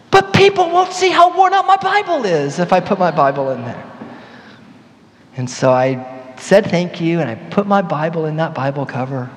But 0.09 0.33
people 0.33 0.71
won't 0.71 0.91
see 0.91 1.11
how 1.11 1.37
worn 1.37 1.53
out 1.53 1.67
my 1.67 1.77
Bible 1.77 2.25
is 2.25 2.57
if 2.57 2.73
I 2.73 2.79
put 2.79 2.97
my 2.97 3.11
Bible 3.11 3.51
in 3.51 3.61
there. 3.61 3.91
And 5.37 5.47
so 5.47 5.71
I 5.71 6.33
said 6.39 6.65
thank 6.65 6.99
you, 6.99 7.19
and 7.19 7.29
I 7.29 7.35
put 7.35 7.67
my 7.67 7.83
Bible 7.83 8.25
in 8.25 8.37
that 8.37 8.55
Bible 8.55 8.87
cover. 8.87 9.29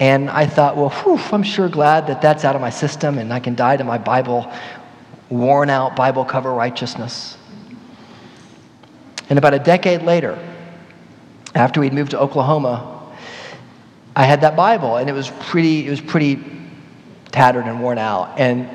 And 0.00 0.30
I 0.30 0.46
thought, 0.46 0.78
well, 0.78 0.88
whew, 0.88 1.20
I'm 1.30 1.42
sure 1.42 1.68
glad 1.68 2.06
that 2.06 2.22
that's 2.22 2.44
out 2.44 2.54
of 2.54 2.62
my 2.62 2.70
system 2.70 3.18
and 3.18 3.32
I 3.32 3.38
can 3.38 3.54
die 3.54 3.76
to 3.76 3.84
my 3.84 3.98
Bible, 3.98 4.50
worn 5.28 5.68
out 5.68 5.94
Bible 5.94 6.24
cover 6.24 6.52
righteousness. 6.52 7.36
And 9.28 9.38
about 9.38 9.52
a 9.52 9.58
decade 9.58 10.02
later, 10.02 10.38
after 11.54 11.80
we'd 11.80 11.92
moved 11.92 12.12
to 12.12 12.18
Oklahoma, 12.18 13.14
I 14.16 14.24
had 14.24 14.40
that 14.40 14.56
Bible 14.56 14.96
and 14.96 15.08
it 15.08 15.12
was 15.12 15.30
pretty, 15.40 15.86
it 15.86 15.90
was 15.90 16.00
pretty 16.00 16.42
tattered 17.30 17.66
and 17.66 17.82
worn 17.82 17.98
out. 17.98 18.38
And 18.40 18.68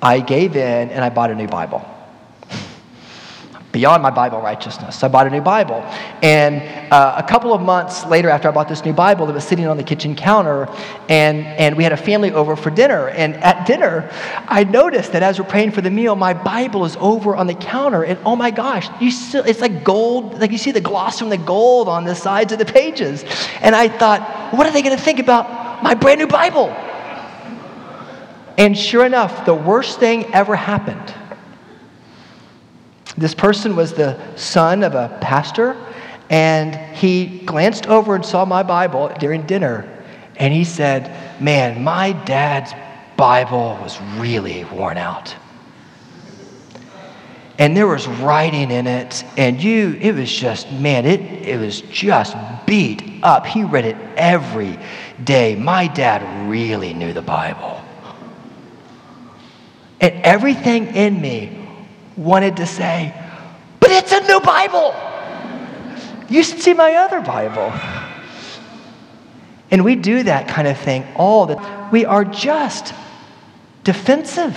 I 0.00 0.20
gave 0.20 0.54
in 0.54 0.90
and 0.90 1.04
I 1.04 1.10
bought 1.10 1.30
a 1.30 1.34
new 1.34 1.48
Bible 1.48 1.84
beyond 3.72 4.02
my 4.02 4.10
Bible 4.10 4.40
righteousness. 4.40 5.02
I 5.02 5.08
bought 5.08 5.26
a 5.26 5.30
new 5.30 5.40
Bible. 5.40 5.82
And 6.22 6.62
uh, 6.92 7.14
a 7.16 7.22
couple 7.22 7.54
of 7.54 7.62
months 7.62 8.04
later, 8.04 8.28
after 8.28 8.48
I 8.48 8.52
bought 8.52 8.68
this 8.68 8.84
new 8.84 8.92
Bible, 8.92 9.28
it 9.28 9.32
was 9.32 9.44
sitting 9.44 9.66
on 9.66 9.78
the 9.78 9.82
kitchen 9.82 10.14
counter, 10.14 10.68
and, 11.08 11.46
and 11.46 11.76
we 11.76 11.82
had 11.82 11.92
a 11.92 11.96
family 11.96 12.30
over 12.32 12.54
for 12.54 12.70
dinner. 12.70 13.08
And 13.08 13.34
at 13.36 13.66
dinner, 13.66 14.10
I 14.46 14.64
noticed 14.64 15.12
that 15.12 15.22
as 15.22 15.38
we're 15.38 15.46
praying 15.46 15.72
for 15.72 15.80
the 15.80 15.90
meal, 15.90 16.14
my 16.14 16.34
Bible 16.34 16.84
is 16.84 16.96
over 17.00 17.34
on 17.34 17.46
the 17.46 17.54
counter, 17.54 18.04
and 18.04 18.18
oh 18.26 18.36
my 18.36 18.50
gosh, 18.50 18.88
you 19.00 19.10
still, 19.10 19.44
it's 19.44 19.60
like 19.60 19.82
gold, 19.82 20.38
like 20.38 20.52
you 20.52 20.58
see 20.58 20.70
the 20.70 20.80
gloss 20.80 21.18
from 21.18 21.30
the 21.30 21.38
gold 21.38 21.88
on 21.88 22.04
the 22.04 22.14
sides 22.14 22.52
of 22.52 22.58
the 22.58 22.66
pages. 22.66 23.24
And 23.62 23.74
I 23.74 23.88
thought, 23.88 24.52
what 24.52 24.66
are 24.66 24.72
they 24.72 24.82
going 24.82 24.96
to 24.96 25.02
think 25.02 25.18
about 25.18 25.82
my 25.82 25.94
brand 25.94 26.20
new 26.20 26.26
Bible? 26.26 26.68
And 28.58 28.76
sure 28.76 29.06
enough, 29.06 29.46
the 29.46 29.54
worst 29.54 29.98
thing 29.98 30.26
ever 30.34 30.54
happened 30.54 31.14
this 33.22 33.34
person 33.36 33.76
was 33.76 33.92
the 33.92 34.18
son 34.36 34.82
of 34.82 34.96
a 34.96 35.16
pastor, 35.20 35.76
and 36.28 36.74
he 36.96 37.38
glanced 37.46 37.86
over 37.86 38.16
and 38.16 38.26
saw 38.26 38.44
my 38.44 38.64
Bible 38.64 39.12
during 39.20 39.46
dinner, 39.46 39.88
and 40.36 40.52
he 40.52 40.64
said, 40.64 41.40
Man, 41.40 41.84
my 41.84 42.12
dad's 42.12 42.72
Bible 43.16 43.78
was 43.80 44.00
really 44.18 44.64
worn 44.64 44.96
out. 44.96 45.36
And 47.58 47.76
there 47.76 47.86
was 47.86 48.08
writing 48.08 48.72
in 48.72 48.88
it, 48.88 49.24
and 49.36 49.62
you, 49.62 49.96
it 50.00 50.16
was 50.16 50.32
just, 50.32 50.72
man, 50.72 51.06
it, 51.06 51.20
it 51.20 51.60
was 51.60 51.82
just 51.82 52.36
beat 52.66 53.20
up. 53.22 53.46
He 53.46 53.62
read 53.62 53.84
it 53.84 53.96
every 54.16 54.80
day. 55.22 55.54
My 55.54 55.86
dad 55.86 56.48
really 56.50 56.92
knew 56.92 57.12
the 57.12 57.22
Bible. 57.22 57.80
And 60.00 60.12
everything 60.24 60.88
in 60.96 61.20
me 61.20 61.61
wanted 62.16 62.56
to 62.56 62.66
say, 62.66 63.14
but 63.80 63.90
it's 63.90 64.12
a 64.12 64.20
new 64.20 64.40
Bible. 64.40 64.94
You 66.28 66.42
should 66.42 66.60
see 66.60 66.74
my 66.74 66.94
other 66.94 67.20
Bible. 67.20 67.72
And 69.70 69.84
we 69.84 69.96
do 69.96 70.22
that 70.24 70.48
kind 70.48 70.68
of 70.68 70.78
thing 70.78 71.06
all 71.16 71.46
the 71.46 71.56
time. 71.56 71.90
We 71.90 72.04
are 72.04 72.24
just 72.24 72.94
defensive. 73.84 74.56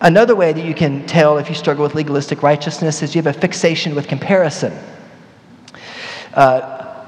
Another 0.00 0.34
way 0.34 0.52
that 0.52 0.64
you 0.64 0.74
can 0.74 1.06
tell 1.06 1.38
if 1.38 1.48
you 1.48 1.54
struggle 1.54 1.84
with 1.84 1.94
legalistic 1.94 2.42
righteousness 2.42 3.02
is 3.02 3.14
you 3.14 3.22
have 3.22 3.36
a 3.36 3.38
fixation 3.38 3.94
with 3.94 4.08
comparison. 4.08 4.76
Uh, 6.34 7.06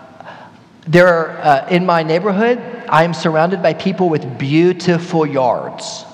there 0.87 1.09
are, 1.09 1.31
uh, 1.39 1.69
in 1.69 1.85
my 1.87 2.03
neighborhood, 2.03 2.59
I 2.89 3.05
am 3.05 3.15
surrounded 3.15 3.63
by 3.63 3.75
people 3.75 4.09
with 4.09 4.39
beautiful 4.39 5.27
yards. 5.27 6.05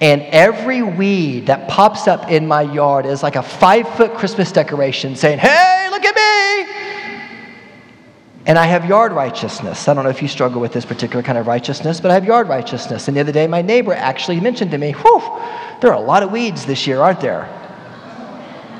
And 0.00 0.22
every 0.22 0.82
weed 0.82 1.46
that 1.46 1.68
pops 1.68 2.06
up 2.06 2.30
in 2.30 2.46
my 2.46 2.62
yard 2.62 3.04
is 3.04 3.22
like 3.22 3.34
a 3.34 3.42
five 3.42 3.88
foot 3.96 4.14
Christmas 4.14 4.52
decoration 4.52 5.16
saying, 5.16 5.38
Hey, 5.38 5.88
look 5.90 6.04
at 6.04 6.14
me! 6.14 6.78
And 8.46 8.58
I 8.58 8.64
have 8.64 8.86
yard 8.86 9.12
righteousness. 9.12 9.88
I 9.88 9.94
don't 9.94 10.04
know 10.04 10.10
if 10.10 10.22
you 10.22 10.28
struggle 10.28 10.60
with 10.60 10.72
this 10.72 10.84
particular 10.84 11.22
kind 11.22 11.36
of 11.36 11.46
righteousness, 11.46 12.00
but 12.00 12.10
I 12.10 12.14
have 12.14 12.24
yard 12.24 12.48
righteousness. 12.48 13.08
And 13.08 13.16
the 13.16 13.20
other 13.20 13.32
day, 13.32 13.46
my 13.46 13.60
neighbor 13.60 13.92
actually 13.92 14.40
mentioned 14.40 14.70
to 14.70 14.78
me, 14.78 14.92
Whew, 14.92 15.20
there 15.80 15.90
are 15.90 16.00
a 16.00 16.06
lot 16.06 16.22
of 16.22 16.30
weeds 16.30 16.64
this 16.64 16.86
year, 16.86 17.00
aren't 17.00 17.20
there? 17.20 17.54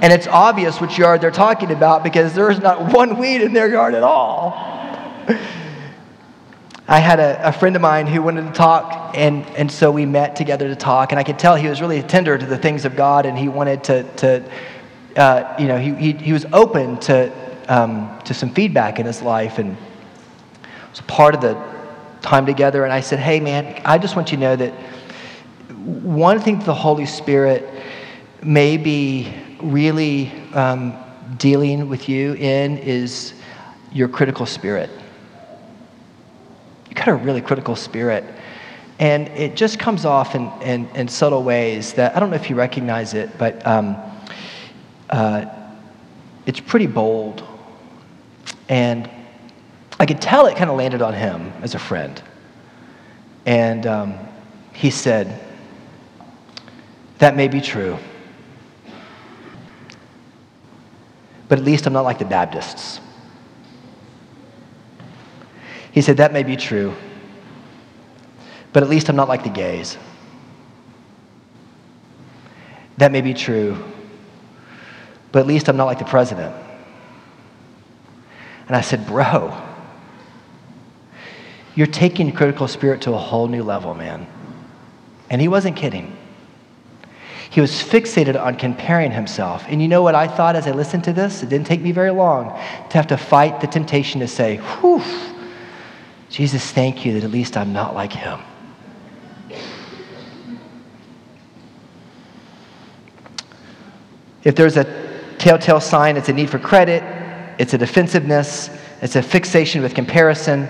And 0.00 0.12
it's 0.12 0.28
obvious 0.28 0.80
which 0.80 0.96
yard 0.96 1.20
they're 1.20 1.32
talking 1.32 1.72
about 1.72 2.04
because 2.04 2.32
there's 2.32 2.60
not 2.60 2.92
one 2.94 3.18
weed 3.18 3.40
in 3.40 3.52
their 3.52 3.68
yard 3.68 3.94
at 3.94 4.04
all. 4.04 4.56
I 6.90 7.00
had 7.00 7.20
a, 7.20 7.48
a, 7.48 7.52
friend 7.52 7.76
of 7.76 7.82
mine 7.82 8.06
who 8.06 8.22
wanted 8.22 8.46
to 8.46 8.52
talk, 8.52 9.12
and, 9.14 9.44
and 9.58 9.70
so 9.70 9.90
we 9.90 10.06
met 10.06 10.34
together 10.36 10.68
to 10.68 10.74
talk. 10.74 11.12
And 11.12 11.18
I 11.18 11.22
could 11.22 11.38
tell 11.38 11.54
he 11.54 11.68
was 11.68 11.82
really 11.82 12.02
tender 12.02 12.38
to 12.38 12.46
the 12.46 12.56
things 12.56 12.86
of 12.86 12.96
God, 12.96 13.26
and 13.26 13.36
he 13.36 13.46
wanted 13.46 13.84
to, 13.84 14.04
to 14.14 14.50
uh, 15.14 15.54
you 15.58 15.68
know, 15.68 15.76
he, 15.76 15.94
he, 15.96 16.12
he, 16.12 16.32
was 16.32 16.46
open 16.50 16.96
to, 17.00 17.30
um, 17.68 18.18
to 18.24 18.32
some 18.32 18.48
feedback 18.48 18.98
in 18.98 19.04
his 19.04 19.20
life. 19.20 19.58
And 19.58 19.72
it 19.72 20.90
was 20.90 21.02
part 21.02 21.34
of 21.34 21.42
the 21.42 21.62
time 22.22 22.46
together. 22.46 22.84
And 22.84 22.92
I 22.92 23.00
said, 23.00 23.18
hey, 23.18 23.38
man, 23.38 23.82
I 23.84 23.98
just 23.98 24.16
want 24.16 24.32
you 24.32 24.38
to 24.38 24.40
know 24.40 24.56
that 24.56 24.72
one 25.76 26.40
thing 26.40 26.56
that 26.56 26.64
the 26.64 26.74
Holy 26.74 27.04
Spirit 27.04 27.68
may 28.42 28.78
be 28.78 29.30
really 29.60 30.32
um, 30.54 30.96
dealing 31.36 31.90
with 31.90 32.08
you 32.08 32.32
in 32.32 32.78
is 32.78 33.34
your 33.92 34.08
critical 34.08 34.46
spirit 34.46 34.88
a 37.08 37.14
really 37.14 37.40
critical 37.40 37.76
spirit. 37.76 38.24
And 38.98 39.28
it 39.28 39.54
just 39.54 39.78
comes 39.78 40.04
off 40.04 40.34
in, 40.34 40.50
in, 40.62 40.88
in 40.96 41.08
subtle 41.08 41.42
ways 41.42 41.92
that 41.94 42.16
I 42.16 42.20
don't 42.20 42.30
know 42.30 42.36
if 42.36 42.50
you 42.50 42.56
recognize 42.56 43.14
it, 43.14 43.38
but 43.38 43.64
um, 43.66 43.96
uh, 45.10 45.46
it's 46.46 46.60
pretty 46.60 46.86
bold. 46.86 47.44
And 48.68 49.08
I 50.00 50.06
could 50.06 50.20
tell 50.20 50.46
it 50.46 50.56
kind 50.56 50.70
of 50.70 50.76
landed 50.76 51.02
on 51.02 51.14
him 51.14 51.52
as 51.62 51.74
a 51.74 51.78
friend. 51.78 52.20
And 53.46 53.86
um, 53.86 54.14
he 54.72 54.90
said, 54.90 55.40
That 57.18 57.36
may 57.36 57.48
be 57.48 57.60
true. 57.60 57.98
But 61.48 61.58
at 61.58 61.64
least 61.64 61.86
I'm 61.86 61.92
not 61.92 62.02
like 62.02 62.18
the 62.18 62.24
Baptists. 62.24 63.00
He 65.98 66.02
said, 66.02 66.18
That 66.18 66.32
may 66.32 66.44
be 66.44 66.56
true, 66.56 66.94
but 68.72 68.84
at 68.84 68.88
least 68.88 69.08
I'm 69.08 69.16
not 69.16 69.28
like 69.28 69.42
the 69.42 69.50
gays. 69.50 69.98
That 72.98 73.10
may 73.10 73.20
be 73.20 73.34
true, 73.34 73.84
but 75.32 75.40
at 75.40 75.48
least 75.48 75.68
I'm 75.68 75.76
not 75.76 75.86
like 75.86 75.98
the 75.98 76.04
president. 76.04 76.54
And 78.68 78.76
I 78.76 78.80
said, 78.80 79.08
Bro, 79.08 79.60
you're 81.74 81.88
taking 81.88 82.30
critical 82.30 82.68
spirit 82.68 83.02
to 83.02 83.14
a 83.14 83.18
whole 83.18 83.48
new 83.48 83.64
level, 83.64 83.92
man. 83.92 84.24
And 85.30 85.40
he 85.40 85.48
wasn't 85.48 85.74
kidding. 85.76 86.16
He 87.50 87.60
was 87.60 87.72
fixated 87.72 88.40
on 88.40 88.54
comparing 88.54 89.10
himself. 89.10 89.64
And 89.66 89.82
you 89.82 89.88
know 89.88 90.04
what 90.04 90.14
I 90.14 90.28
thought 90.28 90.54
as 90.54 90.68
I 90.68 90.70
listened 90.70 91.02
to 91.04 91.12
this? 91.12 91.42
It 91.42 91.48
didn't 91.48 91.66
take 91.66 91.80
me 91.80 91.90
very 91.90 92.12
long 92.12 92.50
to 92.90 92.96
have 92.96 93.08
to 93.08 93.16
fight 93.16 93.60
the 93.60 93.66
temptation 93.66 94.20
to 94.20 94.28
say, 94.28 94.58
whew, 94.58 95.02
Jesus, 96.30 96.70
thank 96.70 97.04
you 97.04 97.14
that 97.14 97.24
at 97.24 97.30
least 97.30 97.56
I'm 97.56 97.72
not 97.72 97.94
like 97.94 98.12
him. 98.12 98.40
If 104.44 104.54
there's 104.54 104.76
a 104.76 104.84
telltale 105.38 105.80
sign, 105.80 106.16
it's 106.16 106.28
a 106.28 106.32
need 106.32 106.50
for 106.50 106.58
credit, 106.58 107.02
it's 107.58 107.74
a 107.74 107.78
defensiveness, 107.78 108.70
it's 109.02 109.16
a 109.16 109.22
fixation 109.22 109.82
with 109.82 109.94
comparison. 109.94 110.68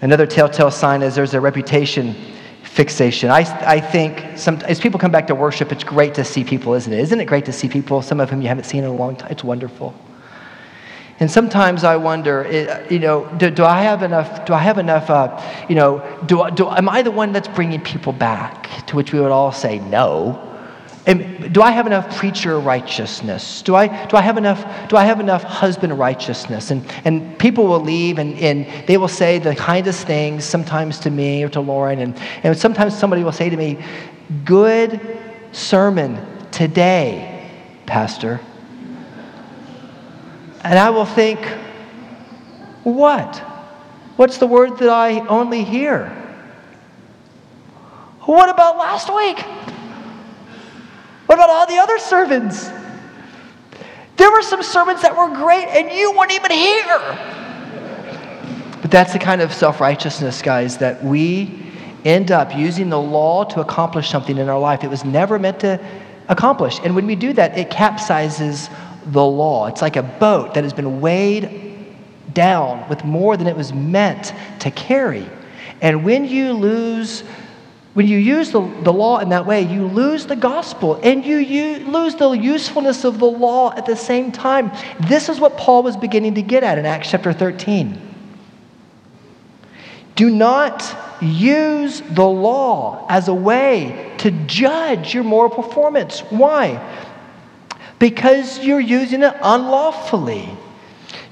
Another 0.00 0.26
telltale 0.26 0.70
sign 0.70 1.02
is 1.02 1.14
there's 1.14 1.34
a 1.34 1.40
reputation 1.40 2.14
fixation. 2.62 3.30
I, 3.30 3.40
I 3.66 3.80
think 3.80 4.38
some, 4.38 4.56
as 4.62 4.78
people 4.80 5.00
come 5.00 5.10
back 5.10 5.26
to 5.28 5.34
worship, 5.34 5.72
it's 5.72 5.84
great 5.84 6.14
to 6.14 6.24
see 6.24 6.44
people, 6.44 6.74
isn't 6.74 6.92
it? 6.92 7.00
Isn't 7.00 7.20
it 7.20 7.24
great 7.24 7.46
to 7.46 7.52
see 7.52 7.68
people, 7.68 8.02
some 8.02 8.20
of 8.20 8.28
whom 8.28 8.42
you 8.42 8.48
haven't 8.48 8.64
seen 8.64 8.84
in 8.84 8.90
a 8.90 8.94
long 8.94 9.16
time? 9.16 9.30
It's 9.30 9.44
wonderful. 9.44 9.94
And 11.18 11.30
sometimes 11.30 11.82
I 11.82 11.96
wonder, 11.96 12.44
eh, 12.44 12.86
you 12.90 12.98
know, 12.98 13.26
do, 13.38 13.50
do 13.50 13.64
I 13.64 13.82
have 13.82 14.02
enough, 14.02 14.44
do 14.44 14.52
I 14.52 14.58
have 14.58 14.76
enough, 14.76 15.08
uh, 15.08 15.40
you 15.68 15.74
know, 15.74 16.02
do, 16.26 16.48
do, 16.50 16.68
am 16.68 16.88
I 16.88 17.02
the 17.02 17.10
one 17.10 17.32
that's 17.32 17.48
bringing 17.48 17.80
people 17.80 18.12
back? 18.12 18.68
To 18.86 18.96
which 18.96 19.12
we 19.12 19.20
would 19.20 19.32
all 19.32 19.52
say 19.52 19.78
no. 19.78 20.42
And 21.06 21.54
do 21.54 21.62
I 21.62 21.70
have 21.70 21.86
enough 21.86 22.16
preacher 22.16 22.58
righteousness? 22.58 23.62
Do 23.62 23.76
I, 23.76 24.06
do 24.06 24.16
I, 24.16 24.22
have, 24.22 24.36
enough, 24.36 24.88
do 24.88 24.96
I 24.96 25.04
have 25.04 25.20
enough 25.20 25.44
husband 25.44 25.96
righteousness? 25.96 26.72
And, 26.72 26.84
and 27.04 27.38
people 27.38 27.68
will 27.68 27.80
leave 27.80 28.18
and, 28.18 28.36
and 28.40 28.66
they 28.88 28.96
will 28.96 29.08
say 29.08 29.38
the 29.38 29.54
kindest 29.54 30.04
things, 30.04 30.44
sometimes 30.44 30.98
to 31.00 31.10
me 31.10 31.44
or 31.44 31.48
to 31.50 31.60
Lauren. 31.60 32.00
And, 32.00 32.20
and 32.42 32.58
sometimes 32.58 32.98
somebody 32.98 33.22
will 33.22 33.32
say 33.32 33.48
to 33.48 33.56
me, 33.56 33.78
Good 34.44 35.00
sermon 35.52 36.20
today, 36.50 37.48
Pastor. 37.86 38.40
And 40.66 40.80
I 40.80 40.90
will 40.90 41.04
think, 41.04 41.38
What? 42.82 43.36
What's 44.16 44.38
the 44.38 44.46
word 44.46 44.78
that 44.78 44.88
I 44.88 45.20
only 45.28 45.62
hear? 45.62 46.08
What 48.22 48.48
about 48.48 48.76
last 48.76 49.14
week? 49.14 49.38
What 51.26 51.36
about 51.36 51.50
all 51.50 51.66
the 51.66 51.76
other 51.76 51.98
sermons? 51.98 52.68
There 54.16 54.30
were 54.32 54.42
some 54.42 54.62
sermons 54.62 55.02
that 55.02 55.16
were 55.16 55.28
great 55.36 55.66
and 55.66 55.92
you 55.92 56.16
weren't 56.16 56.32
even 56.32 56.50
here. 56.50 57.18
But 58.82 58.90
that's 58.90 59.12
the 59.12 59.20
kind 59.20 59.42
of 59.42 59.52
self 59.52 59.80
righteousness, 59.80 60.42
guys, 60.42 60.78
that 60.78 61.04
we 61.04 61.62
end 62.04 62.32
up 62.32 62.56
using 62.56 62.88
the 62.88 63.00
law 63.00 63.44
to 63.44 63.60
accomplish 63.60 64.10
something 64.10 64.38
in 64.38 64.48
our 64.48 64.58
life 64.58 64.82
it 64.82 64.90
was 64.90 65.04
never 65.04 65.38
meant 65.38 65.60
to 65.60 65.78
accomplish. 66.28 66.80
And 66.82 66.96
when 66.96 67.06
we 67.06 67.14
do 67.14 67.32
that, 67.34 67.56
it 67.56 67.70
capsizes 67.70 68.68
the 69.06 69.24
law. 69.24 69.66
It's 69.66 69.82
like 69.82 69.96
a 69.96 70.02
boat 70.02 70.54
that 70.54 70.64
has 70.64 70.72
been 70.72 71.00
weighed 71.00 71.94
down 72.32 72.88
with 72.88 73.04
more 73.04 73.36
than 73.36 73.46
it 73.46 73.56
was 73.56 73.72
meant 73.72 74.32
to 74.60 74.70
carry. 74.70 75.28
And 75.80 76.04
when 76.04 76.24
you 76.24 76.52
lose 76.52 77.24
when 77.96 78.06
you 78.06 78.18
use 78.18 78.50
the, 78.50 78.60
the 78.82 78.92
law 78.92 79.20
in 79.20 79.30
that 79.30 79.46
way, 79.46 79.62
you 79.62 79.86
lose 79.86 80.26
the 80.26 80.36
gospel 80.36 81.00
and 81.02 81.24
you, 81.24 81.38
you 81.38 81.78
lose 81.86 82.14
the 82.14 82.28
usefulness 82.32 83.04
of 83.04 83.18
the 83.18 83.24
law 83.24 83.72
at 83.74 83.86
the 83.86 83.96
same 83.96 84.30
time. 84.30 84.70
This 85.08 85.30
is 85.30 85.40
what 85.40 85.56
Paul 85.56 85.82
was 85.82 85.96
beginning 85.96 86.34
to 86.34 86.42
get 86.42 86.62
at 86.62 86.76
in 86.76 86.84
Acts 86.84 87.10
chapter 87.10 87.32
13. 87.32 87.98
Do 90.14 90.28
not 90.28 90.94
use 91.22 92.02
the 92.02 92.26
law 92.26 93.06
as 93.08 93.28
a 93.28 93.34
way 93.34 94.14
to 94.18 94.30
judge 94.46 95.14
your 95.14 95.24
moral 95.24 95.48
performance. 95.48 96.20
Why? 96.20 96.76
Because 97.98 98.64
you're 98.64 98.80
using 98.80 99.22
it 99.22 99.34
unlawfully. 99.42 100.48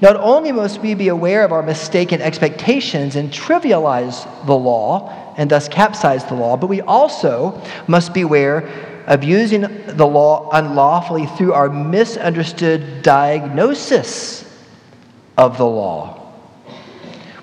Not 0.00 0.16
only 0.16 0.53
must 0.53 0.81
we 0.81 0.94
be 0.94 1.09
aware 1.09 1.44
of 1.44 1.53
our 1.53 1.62
mistaken 1.62 2.20
expectations 2.20 3.16
and 3.16 3.31
trivialize 3.31 4.27
the 4.46 4.55
law, 4.55 5.35
and 5.37 5.50
thus 5.50 5.68
capsize 5.68 6.24
the 6.24 6.35
law, 6.35 6.57
but 6.57 6.68
we 6.68 6.81
also 6.81 7.61
must 7.87 8.14
beware 8.14 8.68
of 9.07 9.24
using 9.24 9.62
the 9.62 10.07
law 10.07 10.48
unlawfully 10.53 11.27
through 11.27 11.53
our 11.53 11.68
misunderstood 11.68 13.03
diagnosis 13.03 14.44
of 15.37 15.59
the 15.59 15.66
law. 15.66 16.23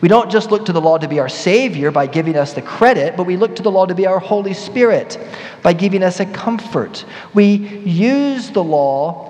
We 0.02 0.08
don't 0.08 0.32
just 0.32 0.50
look 0.50 0.66
to 0.66 0.74
the 0.74 0.82
law 0.82 0.98
to 0.98 1.08
be 1.08 1.20
our 1.20 1.30
Savior 1.30 1.92
by 1.92 2.08
giving 2.08 2.36
us 2.36 2.54
the 2.54 2.62
credit, 2.62 3.16
but 3.16 3.26
we 3.26 3.38
look 3.38 3.56
to 3.58 3.64
the 3.64 3.72
law 3.72 3.86
to 3.86 3.94
be 3.94 4.08
our 4.08 4.20
Holy 4.20 4.54
Spirit 4.54 5.20
by 5.62 5.74
giving 5.74 6.02
us 6.02 6.20
a 6.20 6.26
comfort. 6.26 7.06
We 7.36 7.44
use 7.46 8.50
the 8.50 8.64
law 8.64 9.30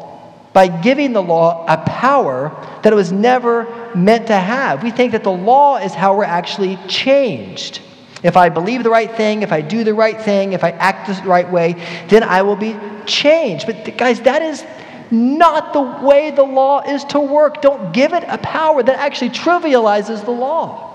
by 0.54 0.68
giving 0.68 1.14
the 1.14 1.22
law 1.22 1.66
a 1.68 1.78
power 1.78 2.50
that 2.84 2.92
it 2.92 2.96
was 2.96 3.12
never 3.12 3.94
meant 3.96 4.28
to 4.28 4.36
have. 4.36 4.84
We 4.84 4.92
think 4.92 5.12
that 5.12 5.24
the 5.24 5.32
law 5.32 5.78
is 5.78 5.94
how 5.94 6.16
we're 6.16 6.24
actually 6.24 6.78
changed. 6.88 7.82
If 8.24 8.38
I 8.38 8.50
believe 8.50 8.84
the 8.84 8.90
right 8.90 9.12
thing, 9.12 9.42
if 9.42 9.52
I 9.52 9.62
do 9.62 9.84
the 9.84 9.94
right 9.94 10.22
thing, 10.22 10.54
if 10.54 10.64
I 10.64 10.72
act 10.72 11.08
the 11.08 11.28
right 11.28 11.50
way, 11.50 11.74
then 12.08 12.24
I 12.24 12.44
will 12.44 12.56
be 12.56 12.78
changed. 13.06 13.66
But 13.66 13.98
guys, 13.98 14.22
that 14.22 14.42
is 14.42 14.64
not 15.12 15.74
the 15.74 16.06
way 16.06 16.32
the 16.32 16.44
law 16.44 16.82
is 16.82 17.04
to 17.06 17.20
work. 17.20 17.62
Don't 17.62 17.94
give 17.94 18.14
it 18.14 18.24
a 18.28 18.38
power 18.38 18.82
that 18.82 18.98
actually 18.98 19.32
trivializes 19.32 20.24
the 20.24 20.32
law. 20.32 20.88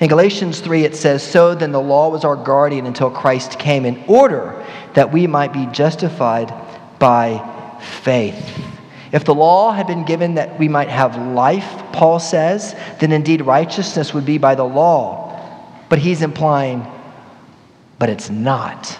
In 0.00 0.08
Galatians 0.08 0.60
3, 0.60 0.84
it 0.84 0.96
says, 0.96 1.22
So 1.22 1.54
then 1.54 1.72
the 1.72 1.80
law 1.80 2.08
was 2.08 2.24
our 2.24 2.36
guardian 2.36 2.86
until 2.86 3.10
Christ 3.10 3.58
came 3.58 3.84
in 3.84 4.02
order 4.08 4.64
that 4.94 5.12
we 5.12 5.26
might 5.26 5.52
be 5.52 5.66
justified 5.66 6.52
by 6.98 7.78
faith. 8.02 8.58
If 9.12 9.24
the 9.24 9.34
law 9.34 9.72
had 9.72 9.86
been 9.86 10.04
given 10.04 10.34
that 10.34 10.58
we 10.58 10.68
might 10.68 10.88
have 10.88 11.16
life, 11.16 11.68
Paul 11.92 12.20
says, 12.20 12.74
then 13.00 13.12
indeed 13.12 13.42
righteousness 13.42 14.14
would 14.14 14.24
be 14.24 14.38
by 14.38 14.54
the 14.54 14.64
law. 14.64 15.26
But 15.88 15.98
he's 15.98 16.22
implying, 16.22 16.86
but 17.98 18.08
it's 18.08 18.30
not. 18.30 18.98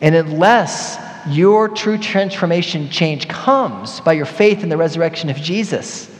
And 0.00 0.14
unless 0.14 0.98
your 1.28 1.68
true 1.68 1.98
transformation 1.98 2.90
change 2.90 3.28
comes 3.28 4.00
by 4.00 4.12
your 4.12 4.26
faith 4.26 4.62
in 4.62 4.68
the 4.68 4.76
resurrection 4.76 5.30
of 5.30 5.36
Jesus, 5.36 6.10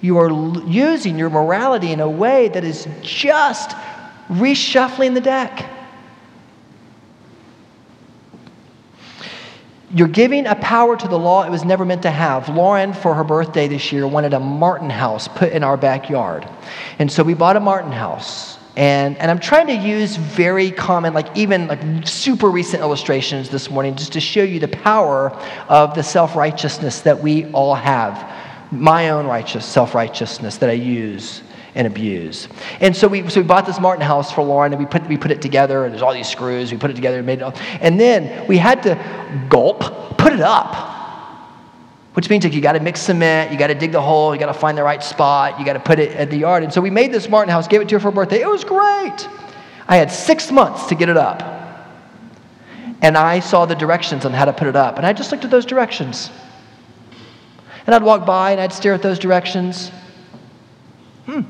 you 0.00 0.18
are 0.18 0.30
using 0.66 1.18
your 1.18 1.30
morality 1.30 1.92
in 1.92 2.00
a 2.00 2.08
way 2.08 2.48
that 2.48 2.64
is 2.64 2.86
just 3.00 3.70
reshuffling 4.28 5.14
the 5.14 5.20
deck. 5.20 5.70
You're 9.94 10.08
giving 10.08 10.46
a 10.46 10.56
power 10.56 10.96
to 10.96 11.08
the 11.08 11.18
law 11.18 11.44
it 11.44 11.50
was 11.50 11.64
never 11.64 11.84
meant 11.84 12.02
to 12.02 12.10
have. 12.10 12.48
Lauren, 12.48 12.92
for 12.92 13.14
her 13.14 13.22
birthday 13.22 13.68
this 13.68 13.92
year, 13.92 14.06
wanted 14.08 14.34
a 14.34 14.40
Martin 14.40 14.90
house 14.90 15.28
put 15.28 15.52
in 15.52 15.62
our 15.62 15.76
backyard. 15.76 16.48
And 16.98 17.10
so 17.10 17.22
we 17.22 17.34
bought 17.34 17.56
a 17.56 17.60
Martin 17.60 17.92
house. 17.92 18.58
And, 18.76 19.16
and 19.18 19.30
I'm 19.30 19.38
trying 19.38 19.68
to 19.68 19.74
use 19.74 20.16
very 20.16 20.70
common, 20.72 21.14
like 21.14 21.36
even 21.36 21.68
like 21.68 21.80
super 22.06 22.50
recent 22.50 22.82
illustrations 22.82 23.48
this 23.48 23.70
morning 23.70 23.94
just 23.94 24.12
to 24.14 24.20
show 24.20 24.42
you 24.42 24.58
the 24.58 24.68
power 24.68 25.30
of 25.68 25.94
the 25.94 26.02
self 26.02 26.34
righteousness 26.34 27.00
that 27.02 27.20
we 27.20 27.46
all 27.52 27.74
have. 27.74 28.32
My 28.72 29.10
own 29.10 29.26
righteous 29.26 29.64
self 29.64 29.94
righteousness 29.94 30.56
that 30.58 30.70
I 30.70 30.72
use 30.72 31.42
and 31.76 31.86
abuse. 31.86 32.48
And 32.80 32.96
so 32.96 33.06
we, 33.06 33.28
so 33.28 33.40
we 33.40 33.46
bought 33.46 33.66
this 33.66 33.80
Martin 33.80 34.04
house 34.04 34.32
for 34.32 34.42
Lauren 34.42 34.72
and 34.72 34.80
we 34.80 34.86
put, 34.86 35.06
we 35.08 35.16
put 35.16 35.30
it 35.30 35.42
together 35.42 35.84
and 35.84 35.92
there's 35.92 36.02
all 36.02 36.14
these 36.14 36.28
screws. 36.28 36.72
We 36.72 36.78
put 36.78 36.90
it 36.90 36.94
together 36.94 37.18
and 37.18 37.26
made 37.26 37.42
it. 37.42 37.62
And 37.80 37.98
then 37.98 38.46
we 38.48 38.56
had 38.56 38.82
to 38.84 39.46
gulp, 39.48 39.80
put 40.18 40.32
it 40.32 40.40
up. 40.40 40.94
Which 42.14 42.30
means 42.30 42.44
like 42.44 42.54
you 42.54 42.60
got 42.60 42.72
to 42.72 42.80
mix 42.80 43.00
cement, 43.00 43.52
you 43.52 43.58
got 43.58 43.66
to 43.68 43.74
dig 43.74 43.92
the 43.92 44.00
hole, 44.00 44.34
you 44.34 44.40
got 44.40 44.46
to 44.46 44.58
find 44.58 44.78
the 44.78 44.82
right 44.82 45.02
spot, 45.02 45.58
you 45.58 45.64
got 45.64 45.74
to 45.74 45.80
put 45.80 45.98
it 45.98 46.12
at 46.12 46.30
the 46.30 46.36
yard. 46.36 46.62
And 46.62 46.72
so 46.72 46.80
we 46.80 46.90
made 46.90 47.12
this 47.12 47.28
Martin 47.28 47.50
house, 47.50 47.68
gave 47.68 47.80
it 47.80 47.88
to 47.88 47.96
her 47.96 48.00
for 48.00 48.10
her 48.10 48.14
birthday. 48.14 48.40
It 48.40 48.48
was 48.48 48.64
great. 48.64 49.28
I 49.86 49.96
had 49.96 50.10
six 50.10 50.50
months 50.50 50.86
to 50.86 50.94
get 50.94 51.08
it 51.08 51.16
up. 51.16 51.42
And 53.02 53.18
I 53.18 53.40
saw 53.40 53.66
the 53.66 53.74
directions 53.74 54.24
on 54.24 54.32
how 54.32 54.44
to 54.44 54.52
put 54.52 54.68
it 54.68 54.76
up. 54.76 54.96
And 54.96 55.04
I 55.04 55.12
just 55.12 55.30
looked 55.30 55.44
at 55.44 55.50
those 55.50 55.66
directions. 55.66 56.30
And 57.86 57.94
I'd 57.94 58.02
walk 58.02 58.24
by 58.24 58.52
and 58.52 58.60
I'd 58.60 58.72
stare 58.72 58.94
at 58.94 59.02
those 59.02 59.18
directions. 59.18 59.90
Hmm 61.26 61.42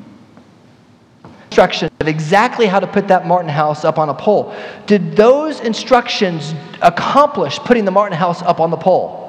instructions 1.54 1.92
of 2.00 2.08
exactly 2.08 2.66
how 2.66 2.80
to 2.80 2.86
put 2.86 3.06
that 3.06 3.28
Martin 3.28 3.48
house 3.48 3.84
up 3.84 3.96
on 3.96 4.08
a 4.08 4.14
pole. 4.14 4.52
Did 4.86 5.14
those 5.14 5.60
instructions 5.60 6.52
accomplish 6.82 7.60
putting 7.60 7.84
the 7.84 7.92
Martin 7.92 8.18
house 8.18 8.42
up 8.42 8.58
on 8.58 8.72
the 8.72 8.76
pole? 8.76 9.23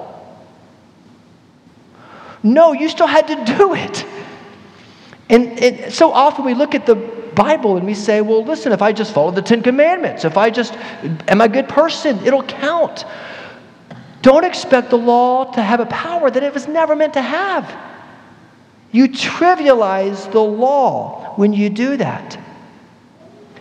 No, 2.45 2.73
you 2.73 2.89
still 2.89 3.07
had 3.07 3.27
to 3.29 3.57
do 3.57 3.73
it. 3.73 4.05
And, 5.29 5.91
so 5.91 6.11
often 6.11 6.45
we 6.45 6.53
look 6.53 6.75
at 6.75 6.85
the 6.85 6.93
Bible 6.93 7.75
and 7.75 7.87
we 7.87 7.95
say, 7.95 8.21
well, 8.21 8.45
listen, 8.45 8.71
if 8.71 8.83
I 8.83 8.93
just 8.93 9.15
follow 9.15 9.31
the 9.31 9.41
Ten 9.41 9.63
Commandments, 9.63 10.25
if 10.25 10.37
I 10.37 10.51
just 10.51 10.75
am 11.27 11.41
a 11.41 11.49
good 11.49 11.67
person, 11.67 12.23
it'll 12.23 12.43
count. 12.43 13.03
Don't 14.21 14.45
expect 14.45 14.91
the 14.91 14.97
law 14.97 15.51
to 15.53 15.61
have 15.61 15.79
a 15.79 15.87
power 15.87 16.29
that 16.29 16.43
it 16.43 16.53
was 16.53 16.67
never 16.67 16.95
meant 16.95 17.13
to 17.13 17.21
have. 17.21 17.75
You 18.91 19.07
trivialize 19.07 20.31
the 20.31 20.39
law 20.39 21.33
when 21.37 21.51
you 21.51 21.71
do 21.71 21.97
that. 21.97 22.37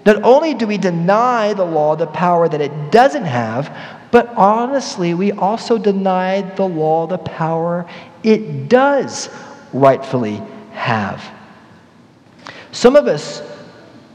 Not 0.05 0.23
only 0.23 0.53
do 0.53 0.67
we 0.67 0.77
deny 0.77 1.55
the 1.55 1.65
law 1.65 1.97
the 1.97 2.07
power 2.07 2.51
that 2.51 2.61
it 2.61 2.93
doesn't 2.93 3.25
have, 3.25 3.75
but 4.11 4.29
honestly, 4.37 5.15
we 5.15 5.33
also 5.33 5.79
deny 5.79 6.43
the 6.43 6.69
law 6.69 7.07
the 7.07 7.19
power 7.19 7.89
it 8.25 8.69
does 8.69 9.29
rightfully 9.73 10.43
have. 10.73 11.23
Some 12.73 12.97
of 12.97 13.07
us 13.07 13.43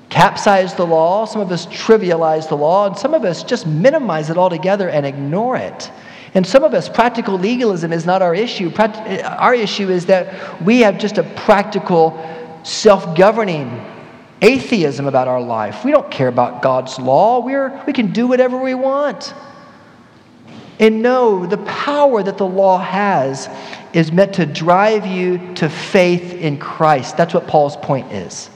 capsize 0.09 0.73
the 0.73 0.85
law, 0.85 1.25
some 1.25 1.41
of 1.41 1.51
us 1.51 1.67
trivialize 1.67 2.49
the 2.49 2.57
law, 2.57 2.87
and 2.87 2.97
some 2.97 3.13
of 3.13 3.23
us 3.23 3.43
just 3.43 3.67
minimize 3.67 4.29
it 4.29 4.37
altogether 4.37 4.89
and 4.89 5.05
ignore 5.05 5.55
it. 5.55 5.91
And 6.33 6.45
some 6.45 6.63
of 6.63 6.73
us, 6.73 6.89
practical 6.89 7.39
legalism 7.39 7.93
is 7.93 8.05
not 8.05 8.21
our 8.21 8.35
issue. 8.35 8.71
Uh, 8.77 9.35
our 9.39 9.53
issue 9.53 9.89
is 9.89 10.05
that 10.07 10.61
we 10.61 10.79
have 10.81 10.97
just 10.97 11.17
a 11.17 11.23
practical, 11.23 12.17
self 12.63 13.15
governing 13.17 13.85
atheism 14.41 15.07
about 15.07 15.27
our 15.27 15.41
life. 15.41 15.83
We 15.83 15.91
don't 15.91 16.09
care 16.09 16.27
about 16.27 16.61
God's 16.61 16.99
law, 16.99 17.39
We're, 17.39 17.83
we 17.85 17.93
can 17.93 18.11
do 18.11 18.27
whatever 18.27 18.57
we 18.57 18.73
want. 18.73 19.33
And 20.79 21.01
no, 21.01 21.45
the 21.45 21.57
power 21.57 22.23
that 22.23 22.37
the 22.37 22.47
law 22.47 22.79
has 22.79 23.49
is 23.93 24.11
meant 24.11 24.33
to 24.35 24.45
drive 24.45 25.05
you 25.05 25.53
to 25.55 25.69
faith 25.69 26.33
in 26.33 26.57
Christ. 26.57 27.17
That's 27.17 27.33
what 27.33 27.47
Paul's 27.47 27.75
point 27.77 28.11
is. 28.13 28.49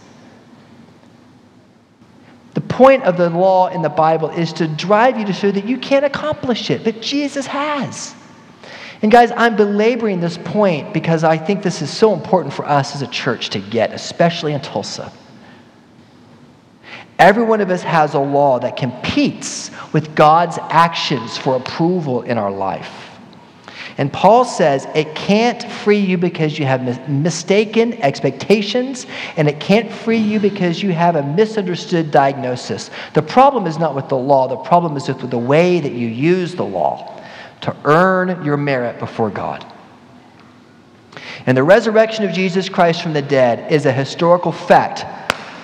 The 2.53 2.61
point 2.61 3.03
of 3.03 3.17
the 3.17 3.29
law 3.29 3.67
in 3.67 3.81
the 3.81 3.89
Bible 3.89 4.29
is 4.29 4.53
to 4.53 4.67
drive 4.67 5.17
you 5.17 5.25
to 5.25 5.33
show 5.33 5.51
that 5.51 5.65
you 5.65 5.77
can't 5.77 6.05
accomplish 6.05 6.69
it, 6.69 6.83
but 6.83 7.01
Jesus 7.01 7.45
has. 7.47 8.15
And 9.01 9.11
guys, 9.11 9.31
I'm 9.35 9.57
belaboring 9.57 10.21
this 10.21 10.37
point 10.37 10.93
because 10.93 11.25
I 11.25 11.37
think 11.37 11.61
this 11.61 11.81
is 11.81 11.89
so 11.89 12.13
important 12.13 12.53
for 12.53 12.65
us 12.65 12.95
as 12.95 13.01
a 13.01 13.07
church 13.07 13.49
to 13.49 13.59
get, 13.59 13.91
especially 13.91 14.53
in 14.53 14.61
Tulsa. 14.61 15.11
Every 17.23 17.43
one 17.43 17.61
of 17.61 17.69
us 17.69 17.81
has 17.83 18.15
a 18.15 18.19
law 18.19 18.59
that 18.59 18.75
competes 18.75 19.71
with 19.93 20.13
God's 20.13 20.59
actions 20.63 21.37
for 21.37 21.55
approval 21.55 22.23
in 22.23 22.37
our 22.37 22.51
life. 22.51 23.17
And 23.97 24.11
Paul 24.11 24.43
says 24.43 24.89
it 24.93 25.15
can't 25.15 25.63
free 25.63 25.99
you 25.99 26.17
because 26.17 26.59
you 26.59 26.65
have 26.65 27.07
mistaken 27.07 27.93
expectations, 28.01 29.07
and 29.37 29.47
it 29.47 29.61
can't 29.61 29.89
free 29.89 30.17
you 30.17 30.41
because 30.41 30.83
you 30.83 30.91
have 30.91 31.15
a 31.15 31.23
misunderstood 31.23 32.11
diagnosis. 32.11 32.91
The 33.13 33.21
problem 33.21 33.67
is 33.67 33.79
not 33.79 33.95
with 33.95 34.09
the 34.09 34.17
law, 34.17 34.49
the 34.49 34.57
problem 34.57 34.97
is 34.97 35.07
with 35.07 35.29
the 35.29 35.37
way 35.37 35.79
that 35.79 35.93
you 35.93 36.09
use 36.09 36.55
the 36.55 36.65
law 36.65 37.23
to 37.61 37.73
earn 37.85 38.43
your 38.43 38.57
merit 38.57 38.99
before 38.99 39.29
God. 39.29 39.65
And 41.45 41.55
the 41.55 41.63
resurrection 41.63 42.25
of 42.25 42.33
Jesus 42.33 42.67
Christ 42.67 43.01
from 43.01 43.13
the 43.13 43.21
dead 43.21 43.71
is 43.71 43.85
a 43.85 43.93
historical 43.93 44.51
fact 44.51 45.05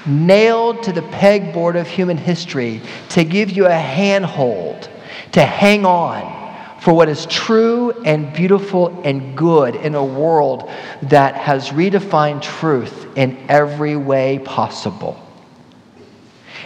nailed 0.06 0.84
to 0.84 0.92
the 0.92 1.02
pegboard 1.02 1.80
of 1.80 1.88
human 1.88 2.18
history 2.18 2.82
to 3.10 3.24
give 3.24 3.52
you 3.52 3.66
a 3.66 3.74
handhold 3.74 4.90
to 5.32 5.44
hang 5.44 5.86
on 5.86 6.40
for 6.82 6.94
what 6.94 7.10
is 7.10 7.26
true 7.26 7.92
and 8.04 8.32
beautiful 8.34 9.02
and 9.04 9.38
good 9.38 9.76
in 9.76 9.96
a 9.96 10.04
world 10.04 10.70
that 11.04 11.36
has 11.36 11.70
redefined 11.70 12.42
truth 12.42 13.06
in 13.18 13.38
every 13.50 13.96
way 13.96 14.40
possible. 14.40 15.20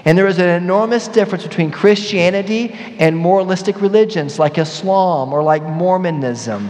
And 0.06 0.18
there 0.18 0.28
is 0.28 0.38
an 0.38 0.50
enormous 0.50 1.08
difference 1.08 1.44
between 1.44 1.72
Christianity 1.72 2.74
and 3.00 3.18
moralistic 3.18 3.82
religions 3.82 4.38
like 4.38 4.58
Islam 4.58 5.34
or 5.34 5.42
like 5.42 5.64
Mormonism. 5.64 6.70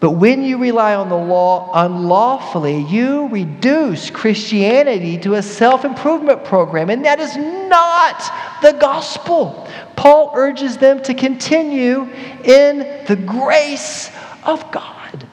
But 0.00 0.12
when 0.12 0.42
you 0.42 0.56
rely 0.56 0.94
on 0.94 1.10
the 1.10 1.16
law 1.16 1.70
unlawfully, 1.74 2.84
you 2.84 3.28
reduce 3.28 4.08
Christianity 4.08 5.18
to 5.18 5.34
a 5.34 5.42
self 5.42 5.84
improvement 5.84 6.42
program, 6.42 6.88
and 6.88 7.04
that 7.04 7.20
is 7.20 7.36
not 7.36 8.18
the 8.62 8.72
gospel. 8.72 9.68
Paul 9.96 10.32
urges 10.34 10.78
them 10.78 11.02
to 11.02 11.12
continue 11.12 12.08
in 12.44 12.78
the 13.06 13.16
grace 13.16 14.10
of 14.44 14.70
God. 14.72 15.26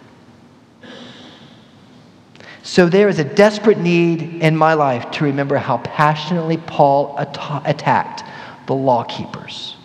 So 2.64 2.90
there 2.90 3.08
is 3.08 3.18
a 3.18 3.24
desperate 3.24 3.78
need 3.80 4.22
in 4.44 4.58
my 4.58 4.74
life 4.74 5.10
to 5.12 5.24
remember 5.24 5.56
how 5.58 5.78
passionately 5.78 6.58
Paul 6.58 7.16
at- 7.18 7.38
attacked 7.64 8.26
the 8.66 8.76
law 8.76 9.06
keepers, 9.06 9.78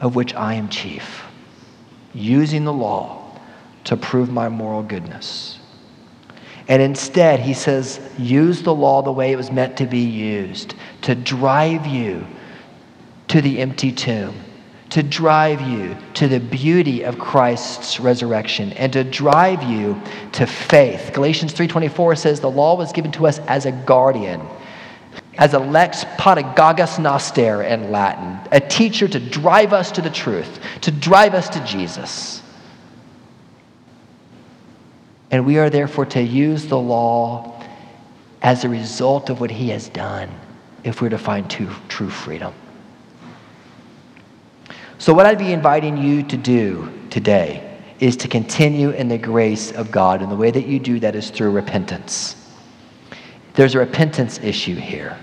of 0.00 0.16
which 0.16 0.34
I 0.34 0.54
am 0.54 0.68
chief, 0.68 1.23
using 2.14 2.64
the 2.64 2.72
law 2.72 3.38
to 3.84 3.96
prove 3.96 4.30
my 4.30 4.48
moral 4.48 4.82
goodness. 4.82 5.58
And 6.68 6.80
instead, 6.80 7.40
he 7.40 7.52
says, 7.52 8.00
use 8.18 8.62
the 8.62 8.74
law 8.74 9.02
the 9.02 9.12
way 9.12 9.32
it 9.32 9.36
was 9.36 9.50
meant 9.50 9.76
to 9.78 9.86
be 9.86 10.00
used 10.00 10.74
to 11.02 11.14
drive 11.14 11.86
you 11.86 12.26
to 13.28 13.42
the 13.42 13.60
empty 13.60 13.92
tomb, 13.92 14.34
to 14.90 15.02
drive 15.02 15.60
you 15.60 15.96
to 16.14 16.28
the 16.28 16.40
beauty 16.40 17.02
of 17.02 17.18
Christ's 17.18 18.00
resurrection 18.00 18.72
and 18.74 18.92
to 18.94 19.04
drive 19.04 19.62
you 19.62 20.00
to 20.32 20.46
faith. 20.46 21.10
Galatians 21.12 21.52
3:24 21.52 22.16
says 22.16 22.40
the 22.40 22.50
law 22.50 22.76
was 22.76 22.92
given 22.92 23.12
to 23.12 23.26
us 23.26 23.40
as 23.40 23.66
a 23.66 23.72
guardian, 23.72 24.40
as 25.38 25.54
a 25.54 25.58
lex 25.58 26.04
pedagogos 26.18 26.98
noster 26.98 27.62
in 27.62 27.90
Latin, 27.90 28.38
a 28.52 28.60
teacher 28.60 29.08
to 29.08 29.18
drive 29.18 29.72
us 29.72 29.90
to 29.92 30.02
the 30.02 30.10
truth, 30.10 30.60
to 30.82 30.90
drive 30.90 31.34
us 31.34 31.48
to 31.50 31.64
Jesus. 31.64 32.42
And 35.30 35.44
we 35.44 35.58
are 35.58 35.70
therefore 35.70 36.06
to 36.06 36.22
use 36.22 36.66
the 36.66 36.78
law 36.78 37.60
as 38.42 38.64
a 38.64 38.68
result 38.68 39.30
of 39.30 39.40
what 39.40 39.50
he 39.50 39.70
has 39.70 39.88
done 39.88 40.30
if 40.84 41.00
we're 41.00 41.08
to 41.08 41.18
find 41.18 41.50
true, 41.50 41.70
true 41.88 42.10
freedom. 42.10 42.54
So, 44.98 45.12
what 45.12 45.26
I'd 45.26 45.38
be 45.38 45.52
inviting 45.52 45.96
you 45.96 46.22
to 46.24 46.36
do 46.36 46.88
today 47.10 47.78
is 48.00 48.16
to 48.18 48.28
continue 48.28 48.90
in 48.90 49.08
the 49.08 49.18
grace 49.18 49.72
of 49.72 49.90
God. 49.90 50.22
And 50.22 50.30
the 50.30 50.36
way 50.36 50.50
that 50.50 50.66
you 50.66 50.78
do 50.78 51.00
that 51.00 51.16
is 51.16 51.30
through 51.30 51.50
repentance. 51.50 52.43
There's 53.54 53.74
a 53.74 53.78
repentance 53.78 54.38
issue 54.40 54.74
here. 54.74 55.16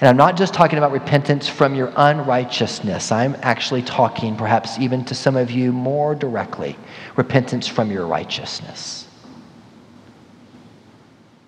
And 0.00 0.08
I'm 0.08 0.16
not 0.16 0.36
just 0.36 0.54
talking 0.54 0.78
about 0.78 0.92
repentance 0.92 1.48
from 1.48 1.74
your 1.74 1.92
unrighteousness. 1.96 3.10
I'm 3.10 3.36
actually 3.42 3.82
talking, 3.82 4.36
perhaps 4.36 4.78
even 4.78 5.04
to 5.06 5.14
some 5.14 5.36
of 5.36 5.50
you 5.50 5.72
more 5.72 6.14
directly, 6.14 6.76
repentance 7.16 7.66
from 7.66 7.90
your 7.90 8.06
righteousness. 8.06 9.06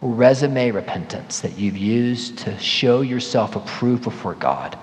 Resume 0.02 0.72
repentance 0.72 1.40
that 1.40 1.58
you've 1.58 1.76
used 1.76 2.38
to 2.38 2.58
show 2.58 3.02
yourself 3.02 3.54
approved 3.54 4.02
before 4.02 4.34
God 4.34 4.76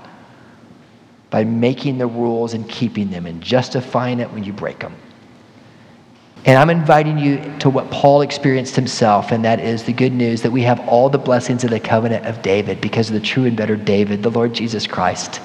by 1.30 1.44
making 1.44 1.98
the 1.98 2.08
rules 2.08 2.54
and 2.54 2.70
keeping 2.70 3.10
them 3.10 3.26
and 3.26 3.42
justifying 3.42 4.20
it 4.20 4.32
when 4.32 4.44
you 4.44 4.54
break 4.54 4.80
them. 4.80 4.96
And 6.46 6.58
I'm 6.58 6.70
inviting 6.70 7.18
you 7.18 7.58
to 7.60 7.70
what 7.70 7.92
Paul 7.92 8.22
experienced 8.22 8.76
himself, 8.76 9.32
and 9.32 9.44
that 9.44 9.60
is 9.60 9.84
the 9.84 9.94
good 9.94 10.14
news 10.14 10.42
that 10.44 10.52
we 10.52 10.62
have 10.62 10.80
all 10.88 11.10
the 11.10 11.18
blessings 11.18 11.64
of 11.64 11.72
the 11.72 11.80
covenant 11.80 12.26
of 12.26 12.42
David 12.42 12.80
because 12.80 13.10
of 13.10 13.16
the 13.16 13.20
true 13.20 13.46
and 13.46 13.58
better 13.58 13.76
David, 13.76 14.24
the 14.24 14.32
Lord 14.32 14.54
Jesus 14.54 14.88
Christ, 14.88 15.38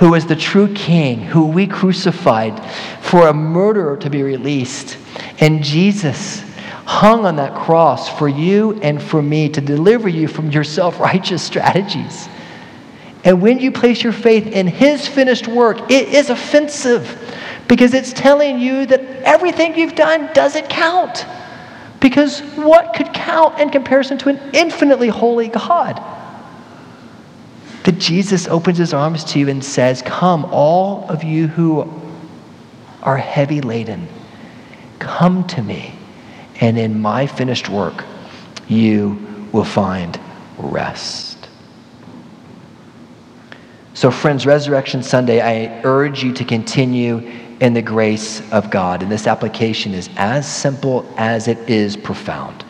who 0.00 0.10
was 0.10 0.26
the 0.26 0.34
true 0.34 0.72
king, 0.74 1.20
who 1.20 1.46
we 1.46 1.66
crucified 1.66 2.60
for 3.00 3.28
a 3.28 3.34
murderer 3.34 3.96
to 3.98 4.10
be 4.10 4.22
released. 4.22 4.98
And 5.38 5.62
Jesus 5.62 6.42
hung 6.84 7.24
on 7.26 7.36
that 7.36 7.54
cross 7.54 8.08
for 8.18 8.28
you 8.28 8.78
and 8.82 9.00
for 9.02 9.22
me 9.22 9.48
to 9.48 9.60
deliver 9.60 10.08
you 10.08 10.28
from 10.28 10.50
your 10.50 10.64
self 10.64 10.98
righteous 10.98 11.42
strategies. 11.50 12.28
And 13.24 13.40
when 13.40 13.58
you 13.58 13.72
place 13.72 14.02
your 14.02 14.12
faith 14.12 14.46
in 14.48 14.66
His 14.66 15.08
finished 15.08 15.48
work, 15.48 15.90
it 15.90 16.08
is 16.08 16.28
offensive 16.28 17.20
because 17.68 17.94
it's 17.94 18.12
telling 18.12 18.58
you 18.58 18.86
that 18.86 19.00
everything 19.24 19.76
you've 19.76 19.94
done 19.94 20.30
doesn't 20.34 20.68
count. 20.68 21.26
Because 22.00 22.40
what 22.56 22.94
could 22.94 23.12
count 23.14 23.58
in 23.58 23.70
comparison 23.70 24.18
to 24.18 24.28
an 24.28 24.38
infinitely 24.52 25.08
holy 25.08 25.48
God? 25.48 26.02
That 27.84 27.98
Jesus 27.98 28.46
opens 28.46 28.78
his 28.78 28.92
arms 28.92 29.24
to 29.24 29.38
you 29.38 29.48
and 29.48 29.64
says, 29.64 30.02
Come, 30.02 30.44
all 30.46 31.08
of 31.08 31.24
you 31.24 31.48
who 31.48 31.90
are 33.02 33.16
heavy 33.16 33.60
laden, 33.60 34.08
come 34.98 35.46
to 35.48 35.62
me, 35.62 35.94
and 36.60 36.78
in 36.78 37.00
my 37.00 37.26
finished 37.26 37.68
work, 37.68 38.04
you 38.68 39.48
will 39.52 39.64
find 39.64 40.18
rest. 40.58 41.48
So, 43.94 44.10
friends, 44.10 44.44
Resurrection 44.44 45.02
Sunday, 45.02 45.40
I 45.40 45.80
urge 45.84 46.22
you 46.22 46.32
to 46.34 46.44
continue 46.44 47.43
in 47.64 47.72
the 47.72 47.80
grace 47.80 48.42
of 48.52 48.70
God. 48.70 49.02
And 49.02 49.10
this 49.10 49.26
application 49.26 49.94
is 49.94 50.10
as 50.16 50.46
simple 50.46 51.10
as 51.16 51.48
it 51.48 51.58
is 51.70 51.96
profound. 51.96 52.62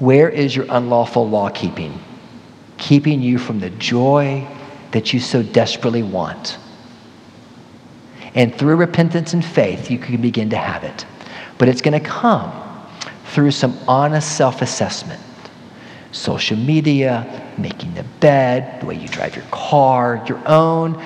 Where 0.00 0.28
is 0.28 0.56
your 0.56 0.66
unlawful 0.68 1.28
law 1.28 1.50
keeping? 1.50 2.00
Keeping 2.78 3.20
you 3.22 3.38
from 3.38 3.60
the 3.60 3.70
joy 3.70 4.44
that 4.90 5.12
you 5.12 5.20
so 5.20 5.40
desperately 5.40 6.02
want. 6.02 6.58
And 8.34 8.52
through 8.52 8.74
repentance 8.74 9.34
and 9.34 9.44
faith, 9.44 9.88
you 9.88 9.98
can 9.98 10.20
begin 10.20 10.50
to 10.50 10.56
have 10.56 10.82
it. 10.82 11.06
But 11.58 11.68
it's 11.68 11.82
going 11.82 12.00
to 12.00 12.04
come 12.04 12.50
through 13.26 13.52
some 13.52 13.78
honest 13.86 14.36
self 14.36 14.62
assessment 14.62 15.22
social 16.10 16.56
media, 16.56 17.52
making 17.56 17.94
the 17.94 18.02
bed, 18.18 18.80
the 18.80 18.86
way 18.86 18.96
you 18.96 19.06
drive 19.06 19.36
your 19.36 19.44
car, 19.52 20.24
your 20.26 20.42
own 20.44 21.00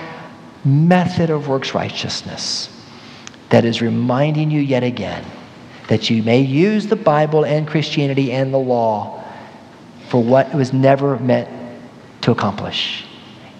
method 0.64 1.30
of 1.30 1.48
works 1.48 1.74
righteousness 1.74 2.68
that 3.50 3.64
is 3.64 3.82
reminding 3.82 4.50
you 4.50 4.60
yet 4.60 4.82
again 4.82 5.24
that 5.88 6.08
you 6.08 6.22
may 6.22 6.40
use 6.40 6.86
the 6.86 6.96
Bible 6.96 7.44
and 7.44 7.68
Christianity 7.68 8.32
and 8.32 8.52
the 8.52 8.58
law 8.58 9.22
for 10.08 10.22
what 10.22 10.48
it 10.48 10.54
was 10.54 10.72
never 10.72 11.18
meant 11.18 11.48
to 12.22 12.30
accomplish. 12.30 13.04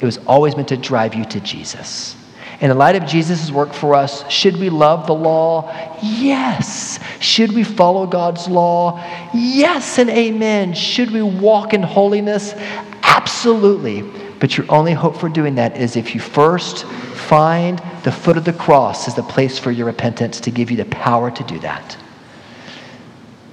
It 0.01 0.05
was 0.05 0.19
always 0.27 0.57
meant 0.57 0.69
to 0.69 0.77
drive 0.77 1.15
you 1.15 1.25
to 1.27 1.41
Jesus. 1.41 2.17
In 2.61 2.69
the 2.69 2.75
light 2.75 2.97
of 2.97 3.05
Jesus' 3.05 3.51
work 3.51 3.73
for 3.73 3.95
us, 3.95 4.29
should 4.31 4.57
we 4.57 4.71
love 4.71 5.07
the 5.07 5.15
law? 5.15 5.71
Yes. 6.03 6.99
Should 7.21 7.53
we 7.53 7.65
follow 7.65 8.07
God's 8.07 8.49
law? 8.49 9.03
Yes 9.35 9.99
and 9.99 10.09
amen. 10.09 10.73
Should 10.73 11.11
we 11.11 11.23
walk 11.23 11.75
in 11.75 11.83
holiness? 11.83 12.55
Absolutely. 13.03 14.03
But 14.45 14.59
your 14.59 14.71
only 14.71 14.93
hope 14.93 15.17
for 15.17 15.31
doing 15.31 15.55
that 15.55 15.79
is 15.79 15.97
if 15.97 16.15
you 16.15 16.21
first 16.21 16.85
find 16.85 17.83
the 18.03 18.13
foot 18.13 18.37
of 18.37 18.45
the 18.45 18.53
cross 18.53 19.09
as 19.09 19.15
the 19.15 19.23
place 19.23 19.59
for 19.59 19.71
your 19.71 19.87
repentance 19.87 20.39
to 20.41 20.51
give 20.51 20.71
you 20.71 20.77
the 20.77 20.85
power 20.85 21.31
to 21.31 21.45
do 21.45 21.59
that. 21.61 21.97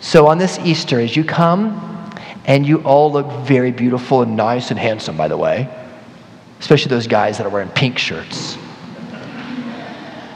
So 0.01 0.27
on 0.27 0.37
this 0.37 0.59
Easter, 0.59 0.99
as 0.99 1.15
you 1.15 1.23
come 1.23 2.13
And 2.45 2.65
you 2.65 2.79
all 2.79 3.09
look 3.09 3.31
very 3.47 3.71
beautiful 3.71 4.21
and 4.21 4.35
nice 4.35 4.69
and 4.69 4.77
handsome, 4.77 5.15
by 5.15 5.29
the 5.29 5.37
way, 5.37 5.69
especially 6.59 6.89
those 6.89 7.07
guys 7.07 7.37
that 7.37 7.47
are 7.47 7.49
wearing 7.49 7.69
pink 7.69 7.97
shirts. 7.97 8.57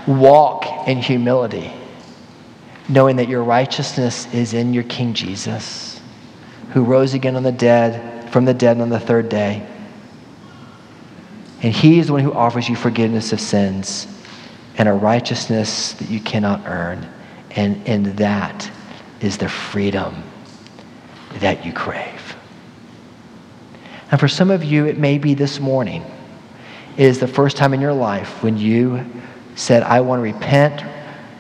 Walk 0.07 0.87
in 0.87 0.99
humility, 0.99 1.69
knowing 2.87 3.17
that 3.17 3.27
your 3.27 3.43
righteousness 3.43 4.33
is 4.33 4.53
in 4.53 4.73
your 4.73 4.83
King 4.83 5.13
Jesus, 5.13 5.99
who 6.71 6.85
rose 6.85 7.13
again 7.13 7.35
on 7.35 7.43
the 7.43 7.51
dead, 7.51 8.31
from 8.31 8.45
the 8.45 8.53
dead 8.53 8.79
on 8.79 8.87
the 8.87 9.01
third 9.01 9.27
day. 9.27 9.67
And 11.65 11.73
he 11.73 11.97
is 11.97 12.05
the 12.07 12.13
one 12.13 12.21
who 12.21 12.31
offers 12.31 12.69
you 12.69 12.75
forgiveness 12.75 13.33
of 13.33 13.41
sins 13.41 14.05
and 14.77 14.87
a 14.87 14.93
righteousness 14.93 15.93
that 15.93 16.07
you 16.11 16.19
cannot 16.19 16.61
earn. 16.67 17.09
And 17.55 17.87
in 17.87 18.15
that 18.17 18.69
is 19.19 19.39
the 19.39 19.49
freedom 19.49 20.21
that 21.39 21.65
you 21.65 21.73
crave. 21.73 22.35
And 24.11 24.19
for 24.19 24.27
some 24.27 24.51
of 24.51 24.63
you, 24.63 24.85
it 24.85 24.99
may 24.99 25.17
be 25.17 25.33
this 25.33 25.59
morning. 25.59 26.05
It 26.97 27.05
is 27.07 27.19
the 27.19 27.27
first 27.27 27.57
time 27.57 27.73
in 27.73 27.81
your 27.81 27.93
life 27.93 28.43
when 28.43 28.59
you 28.59 29.03
said, 29.55 29.81
I 29.81 30.01
want 30.01 30.19
to 30.19 30.23
repent, 30.23 30.83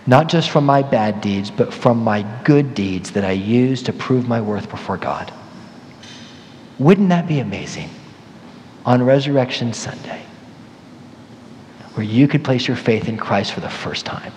not 0.07 0.27
just 0.27 0.49
from 0.49 0.65
my 0.65 0.81
bad 0.81 1.21
deeds, 1.21 1.51
but 1.51 1.71
from 1.71 2.03
my 2.03 2.23
good 2.43 2.73
deeds 2.73 3.11
that 3.11 3.23
I 3.23 3.33
use 3.33 3.83
to 3.83 3.93
prove 3.93 4.27
my 4.27 4.41
worth 4.41 4.71
before 4.71 4.97
God. 4.97 5.31
Wouldn't 6.79 7.09
that 7.09 7.27
be 7.27 7.41
amazing? 7.41 7.91
On 8.85 9.01
Resurrection 9.01 9.73
Sunday, 9.73 10.23
where 11.95 12.05
you 12.05 12.27
could 12.27 12.43
place 12.43 12.67
your 12.67 12.77
faith 12.77 13.09
in 13.09 13.17
Christ 13.17 13.53
for 13.53 13.61
the 13.61 13.69
first 13.69 14.05
time. 14.05 14.31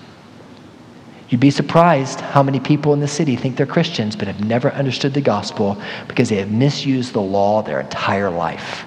You'd 1.29 1.41
be 1.41 1.51
surprised 1.51 2.21
how 2.21 2.43
many 2.43 2.59
people 2.59 2.95
in 2.95 3.01
the 3.01 3.09
city 3.09 3.37
think 3.37 3.57
they're 3.57 3.67
Christians 3.67 4.17
but 4.17 4.27
have 4.29 4.43
never 4.43 4.73
understood 4.73 5.13
the 5.13 5.21
gospel 5.21 5.81
because 6.07 6.31
they 6.31 6.37
have 6.37 6.51
misused 6.51 7.13
the 7.13 7.21
law 7.21 7.63
their 7.63 7.81
entire 7.81 8.31
life. 8.31 8.87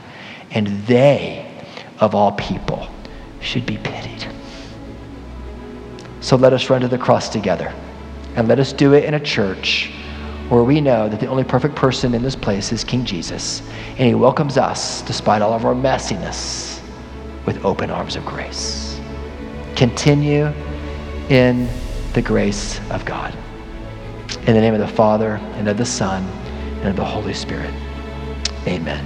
And 0.50 0.68
they, 0.88 1.48
of 2.00 2.16
all 2.16 2.32
people, 2.32 2.90
should 3.42 3.66
be 3.66 3.78
pitied. 3.78 4.28
So 6.22 6.36
let 6.36 6.54
us 6.54 6.70
run 6.70 6.82
to 6.82 6.88
the 6.88 6.98
cross 6.98 7.30
together. 7.30 7.74
And 8.36 8.48
let 8.48 8.60
us 8.60 8.74
do 8.74 8.94
it 8.94 9.04
in 9.04 9.14
a 9.14 9.20
church 9.20 9.92
where 10.52 10.64
we 10.64 10.82
know 10.82 11.08
that 11.08 11.22
the 11.22 11.28
only 11.28 11.46
perfect 11.46 11.76
person 11.76 12.14
in 12.14 12.22
this 12.22 12.36
place 12.36 12.74
is 12.74 12.84
King 12.84 13.06
Jesus. 13.06 13.62
And 13.92 14.00
he 14.00 14.14
welcomes 14.16 14.58
us, 14.58 15.02
despite 15.04 15.42
all 15.42 15.54
of 15.54 15.64
our 15.64 15.74
messiness, 15.74 16.82
with 17.46 17.64
open 17.64 17.90
arms 17.90 18.18
of 18.18 18.26
grace. 18.26 19.00
Continue 19.78 20.52
in 21.30 21.70
the 22.12 22.22
grace 22.22 22.82
of 22.90 23.06
God. 23.06 23.34
In 24.46 24.54
the 24.54 24.60
name 24.60 24.74
of 24.74 24.82
the 24.82 24.90
Father, 24.90 25.36
and 25.56 25.70
of 25.70 25.78
the 25.78 25.86
Son, 25.86 26.22
and 26.80 26.90
of 26.90 26.98
the 26.98 27.06
Holy 27.06 27.34
Spirit. 27.34 27.74
Amen. 28.68 29.06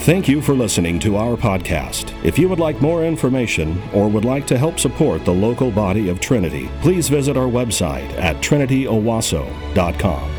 Thank 0.00 0.26
you 0.26 0.42
for 0.42 0.54
listening 0.54 0.98
to 1.00 1.16
our 1.16 1.36
podcast. 1.36 2.12
If 2.24 2.40
you 2.40 2.48
would 2.48 2.58
like 2.58 2.80
more 2.80 3.04
information 3.04 3.80
or 3.92 4.08
would 4.08 4.24
like 4.24 4.48
to 4.48 4.58
help 4.58 4.80
support 4.80 5.24
the 5.24 5.32
local 5.32 5.70
body 5.70 6.08
of 6.08 6.18
Trinity, 6.18 6.68
please 6.80 7.08
visit 7.08 7.36
our 7.36 7.48
website 7.48 8.10
at 8.18 8.34
trinityowasso.com. 8.38 10.35